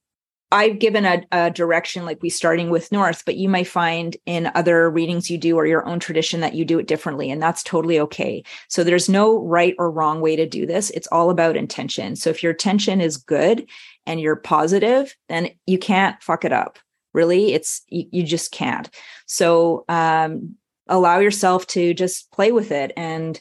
I've 0.56 0.78
given 0.78 1.04
a, 1.04 1.22
a, 1.32 1.50
direction 1.50 2.06
like 2.06 2.22
we 2.22 2.30
starting 2.30 2.70
with 2.70 2.90
north, 2.90 3.26
but 3.26 3.36
you 3.36 3.46
might 3.46 3.68
find 3.68 4.16
in 4.24 4.50
other 4.54 4.88
readings 4.88 5.30
you 5.30 5.36
do 5.36 5.54
or 5.54 5.66
your 5.66 5.86
own 5.86 6.00
tradition 6.00 6.40
that 6.40 6.54
you 6.54 6.64
do 6.64 6.78
it 6.78 6.86
differently. 6.86 7.30
And 7.30 7.42
that's 7.42 7.62
totally 7.62 8.00
okay. 8.00 8.42
So 8.68 8.82
there's 8.82 9.06
no 9.06 9.38
right 9.44 9.74
or 9.78 9.90
wrong 9.90 10.22
way 10.22 10.34
to 10.34 10.46
do 10.46 10.64
this. 10.64 10.88
It's 10.90 11.08
all 11.08 11.28
about 11.28 11.58
intention. 11.58 12.16
So 12.16 12.30
if 12.30 12.42
your 12.42 12.52
intention 12.52 13.02
is 13.02 13.18
good 13.18 13.68
and 14.06 14.18
you're 14.18 14.34
positive, 14.34 15.14
then 15.28 15.50
you 15.66 15.78
can't 15.78 16.22
fuck 16.22 16.46
it 16.46 16.52
up. 16.52 16.78
Really, 17.12 17.52
it's 17.52 17.82
you, 17.88 18.06
you 18.10 18.22
just 18.22 18.50
can't. 18.50 18.88
So 19.26 19.84
um, 19.90 20.54
allow 20.86 21.18
yourself 21.18 21.66
to 21.68 21.92
just 21.92 22.32
play 22.32 22.50
with 22.50 22.70
it 22.70 22.92
and 22.96 23.38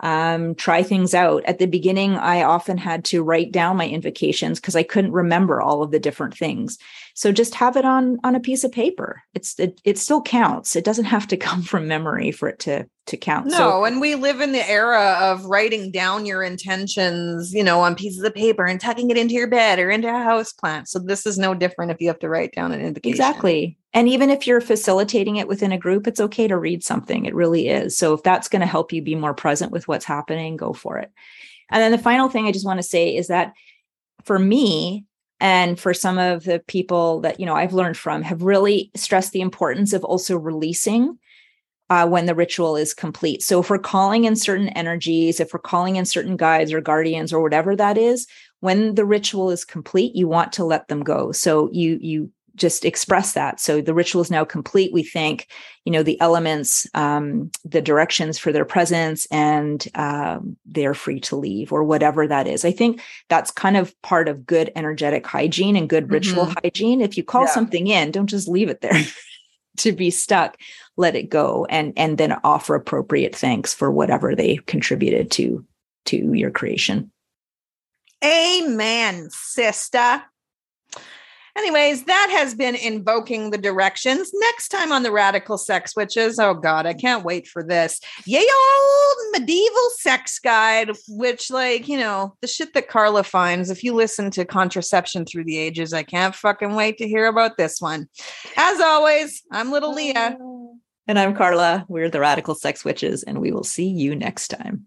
um, 0.00 0.54
try 0.54 0.82
things 0.82 1.14
out. 1.14 1.44
At 1.44 1.58
the 1.58 1.66
beginning, 1.66 2.16
I 2.16 2.42
often 2.42 2.78
had 2.78 3.04
to 3.06 3.22
write 3.22 3.52
down 3.52 3.76
my 3.76 3.88
invocations 3.88 4.60
because 4.60 4.76
I 4.76 4.82
couldn't 4.82 5.12
remember 5.12 5.60
all 5.60 5.82
of 5.82 5.90
the 5.90 5.98
different 5.98 6.36
things. 6.36 6.78
So 7.14 7.32
just 7.32 7.54
have 7.54 7.76
it 7.76 7.84
on 7.84 8.18
on 8.22 8.34
a 8.34 8.40
piece 8.40 8.64
of 8.64 8.72
paper. 8.72 9.22
It's 9.34 9.58
it, 9.58 9.80
it 9.84 9.98
still 9.98 10.22
counts. 10.22 10.76
It 10.76 10.84
doesn't 10.84 11.06
have 11.06 11.26
to 11.28 11.36
come 11.46 11.62
from 11.62 11.88
memory 11.88 12.30
for 12.30 12.48
it 12.48 12.58
to 12.60 12.86
to 13.06 13.16
count. 13.16 13.46
No, 13.46 13.56
so, 13.56 13.84
and 13.84 14.00
we 14.00 14.14
live 14.14 14.40
in 14.40 14.52
the 14.52 14.68
era 14.68 15.16
of 15.20 15.44
writing 15.44 15.90
down 15.90 16.26
your 16.26 16.42
intentions, 16.42 17.54
you 17.54 17.62
know, 17.62 17.80
on 17.80 17.94
pieces 17.94 18.22
of 18.22 18.34
paper 18.34 18.64
and 18.64 18.80
tucking 18.80 19.10
it 19.10 19.16
into 19.16 19.34
your 19.34 19.46
bed 19.46 19.78
or 19.78 19.90
into 19.90 20.08
a 20.08 20.22
house 20.22 20.52
plant. 20.52 20.88
So 20.88 20.98
this 20.98 21.26
is 21.26 21.38
no 21.38 21.54
different 21.54 21.90
if 21.90 22.00
you 22.00 22.08
have 22.08 22.18
to 22.20 22.28
write 22.28 22.52
down 22.52 22.72
an 22.72 22.80
invocation. 22.80 23.14
Exactly. 23.14 23.78
And 23.92 24.08
even 24.08 24.28
if 24.28 24.46
you're 24.46 24.60
facilitating 24.60 25.36
it 25.36 25.48
within 25.48 25.72
a 25.72 25.78
group, 25.78 26.06
it's 26.06 26.20
okay 26.20 26.48
to 26.48 26.58
read 26.58 26.84
something. 26.84 27.24
It 27.24 27.34
really 27.34 27.68
is. 27.68 27.96
So 27.96 28.12
if 28.12 28.22
that's 28.22 28.48
going 28.48 28.60
to 28.60 28.66
help 28.66 28.92
you 28.92 29.00
be 29.02 29.14
more 29.14 29.34
present 29.34 29.72
with 29.72 29.88
what's 29.88 30.04
happening, 30.04 30.56
go 30.56 30.72
for 30.72 30.98
it. 30.98 31.10
And 31.70 31.82
then 31.82 31.92
the 31.92 31.98
final 31.98 32.28
thing 32.28 32.46
I 32.46 32.52
just 32.52 32.66
want 32.66 32.78
to 32.78 32.84
say 32.84 33.16
is 33.16 33.28
that 33.28 33.52
for 34.24 34.38
me, 34.38 35.04
and 35.38 35.78
for 35.78 35.92
some 35.92 36.18
of 36.18 36.44
the 36.44 36.60
people 36.66 37.20
that 37.20 37.38
you 37.38 37.44
know 37.44 37.54
I've 37.54 37.74
learned 37.74 37.98
from 37.98 38.22
have 38.22 38.42
really 38.42 38.90
stressed 38.94 39.32
the 39.32 39.42
importance 39.42 39.92
of 39.92 40.02
also 40.02 40.36
releasing 40.36 41.18
uh, 41.90 42.06
when 42.06 42.26
the 42.26 42.34
ritual 42.34 42.76
is 42.76 42.94
complete. 42.94 43.42
So 43.42 43.60
if 43.60 43.70
we're 43.70 43.78
calling 43.78 44.24
in 44.24 44.36
certain 44.36 44.68
energies, 44.70 45.40
if 45.40 45.52
we're 45.52 45.60
calling 45.60 45.96
in 45.96 46.04
certain 46.04 46.36
guides 46.36 46.72
or 46.72 46.80
guardians 46.80 47.32
or 47.32 47.40
whatever 47.40 47.76
that 47.76 47.96
is, 47.96 48.26
when 48.60 48.94
the 48.94 49.04
ritual 49.04 49.50
is 49.50 49.64
complete, 49.64 50.14
you 50.14 50.26
want 50.26 50.52
to 50.54 50.64
let 50.64 50.88
them 50.88 51.02
go. 51.02 51.30
So 51.32 51.70
you 51.72 51.98
you 52.00 52.30
just 52.56 52.84
express 52.84 53.34
that. 53.34 53.60
So 53.60 53.80
the 53.80 53.94
ritual 53.94 54.22
is 54.22 54.30
now 54.30 54.44
complete. 54.44 54.92
We 54.92 55.02
thank, 55.02 55.48
you 55.84 55.92
know, 55.92 56.02
the 56.02 56.18
elements, 56.20 56.86
um, 56.94 57.50
the 57.64 57.82
directions 57.82 58.38
for 58.38 58.50
their 58.50 58.64
presence, 58.64 59.26
and 59.30 59.86
um, 59.94 60.56
they're 60.64 60.94
free 60.94 61.20
to 61.20 61.36
leave 61.36 61.70
or 61.70 61.84
whatever 61.84 62.26
that 62.26 62.46
is. 62.46 62.64
I 62.64 62.72
think 62.72 63.02
that's 63.28 63.50
kind 63.50 63.76
of 63.76 63.94
part 64.02 64.26
of 64.28 64.46
good 64.46 64.72
energetic 64.74 65.26
hygiene 65.26 65.76
and 65.76 65.88
good 65.88 66.10
ritual 66.10 66.46
mm-hmm. 66.46 66.58
hygiene. 66.64 67.00
If 67.02 67.16
you 67.16 67.22
call 67.22 67.42
yeah. 67.42 67.50
something 67.52 67.86
in, 67.86 68.10
don't 68.10 68.26
just 68.26 68.48
leave 68.48 68.70
it 68.70 68.80
there 68.80 69.02
to 69.78 69.92
be 69.92 70.10
stuck. 70.10 70.58
Let 70.96 71.14
it 71.16 71.28
go 71.28 71.66
and 71.68 71.92
and 71.96 72.18
then 72.18 72.32
offer 72.44 72.74
appropriate 72.74 73.34
thanks 73.34 73.74
for 73.74 73.90
whatever 73.90 74.34
they 74.34 74.56
contributed 74.66 75.30
to 75.32 75.64
to 76.06 76.32
your 76.34 76.50
creation. 76.50 77.10
Amen, 78.24 79.28
sister. 79.30 80.22
Anyways, 81.56 82.04
that 82.04 82.28
has 82.30 82.54
been 82.54 82.74
invoking 82.74 83.50
the 83.50 83.58
directions. 83.58 84.30
Next 84.34 84.68
time 84.68 84.92
on 84.92 85.02
the 85.02 85.10
Radical 85.10 85.56
Sex 85.56 85.96
Witches, 85.96 86.38
oh 86.38 86.52
God, 86.52 86.84
I 86.84 86.92
can't 86.92 87.24
wait 87.24 87.48
for 87.48 87.62
this. 87.62 87.98
Yay, 88.26 88.38
old 88.40 89.16
medieval 89.32 89.90
sex 89.98 90.38
guide, 90.38 90.90
which, 91.08 91.50
like, 91.50 91.88
you 91.88 91.96
know, 91.96 92.36
the 92.42 92.46
shit 92.46 92.74
that 92.74 92.88
Carla 92.88 93.24
finds. 93.24 93.70
If 93.70 93.82
you 93.82 93.94
listen 93.94 94.30
to 94.32 94.44
Contraception 94.44 95.24
Through 95.24 95.44
the 95.44 95.56
Ages, 95.56 95.94
I 95.94 96.02
can't 96.02 96.34
fucking 96.34 96.74
wait 96.74 96.98
to 96.98 97.08
hear 97.08 97.26
about 97.26 97.56
this 97.56 97.80
one. 97.80 98.08
As 98.56 98.78
always, 98.80 99.42
I'm 99.50 99.72
Little 99.72 99.94
Leah. 99.94 100.36
And 101.08 101.18
I'm 101.18 101.34
Carla. 101.34 101.86
We're 101.88 102.10
the 102.10 102.20
Radical 102.20 102.54
Sex 102.54 102.84
Witches, 102.84 103.22
and 103.22 103.40
we 103.40 103.52
will 103.52 103.64
see 103.64 103.88
you 103.88 104.14
next 104.14 104.48
time. 104.48 104.86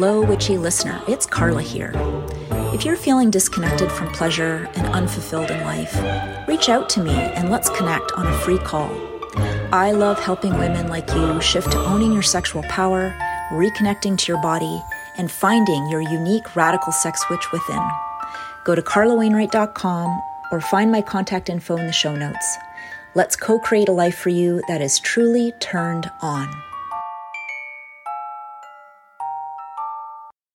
Hello, 0.00 0.24
witchy 0.24 0.56
listener. 0.56 1.02
It's 1.08 1.26
Carla 1.26 1.60
here. 1.60 1.90
If 2.72 2.84
you're 2.84 2.94
feeling 2.94 3.32
disconnected 3.32 3.90
from 3.90 4.12
pleasure 4.12 4.70
and 4.76 4.86
unfulfilled 4.94 5.50
in 5.50 5.60
life, 5.64 5.92
reach 6.46 6.68
out 6.68 6.88
to 6.90 7.02
me 7.02 7.10
and 7.10 7.50
let's 7.50 7.68
connect 7.70 8.12
on 8.12 8.28
a 8.28 8.38
free 8.38 8.58
call. 8.58 8.88
I 9.72 9.90
love 9.90 10.20
helping 10.20 10.56
women 10.56 10.86
like 10.86 11.12
you 11.12 11.40
shift 11.40 11.72
to 11.72 11.84
owning 11.84 12.12
your 12.12 12.22
sexual 12.22 12.62
power, 12.68 13.12
reconnecting 13.50 14.16
to 14.18 14.32
your 14.32 14.40
body, 14.40 14.80
and 15.16 15.28
finding 15.28 15.88
your 15.88 16.02
unique 16.02 16.54
radical 16.54 16.92
sex 16.92 17.28
witch 17.28 17.50
within. 17.50 17.82
Go 18.64 18.76
to 18.76 18.82
carlawainwright.com 18.82 20.22
or 20.52 20.60
find 20.60 20.92
my 20.92 21.02
contact 21.02 21.50
info 21.50 21.76
in 21.76 21.88
the 21.88 21.92
show 21.92 22.14
notes. 22.14 22.56
Let's 23.16 23.34
co 23.34 23.58
create 23.58 23.88
a 23.88 23.92
life 23.92 24.16
for 24.16 24.30
you 24.30 24.62
that 24.68 24.80
is 24.80 25.00
truly 25.00 25.50
turned 25.58 26.08
on. 26.22 26.67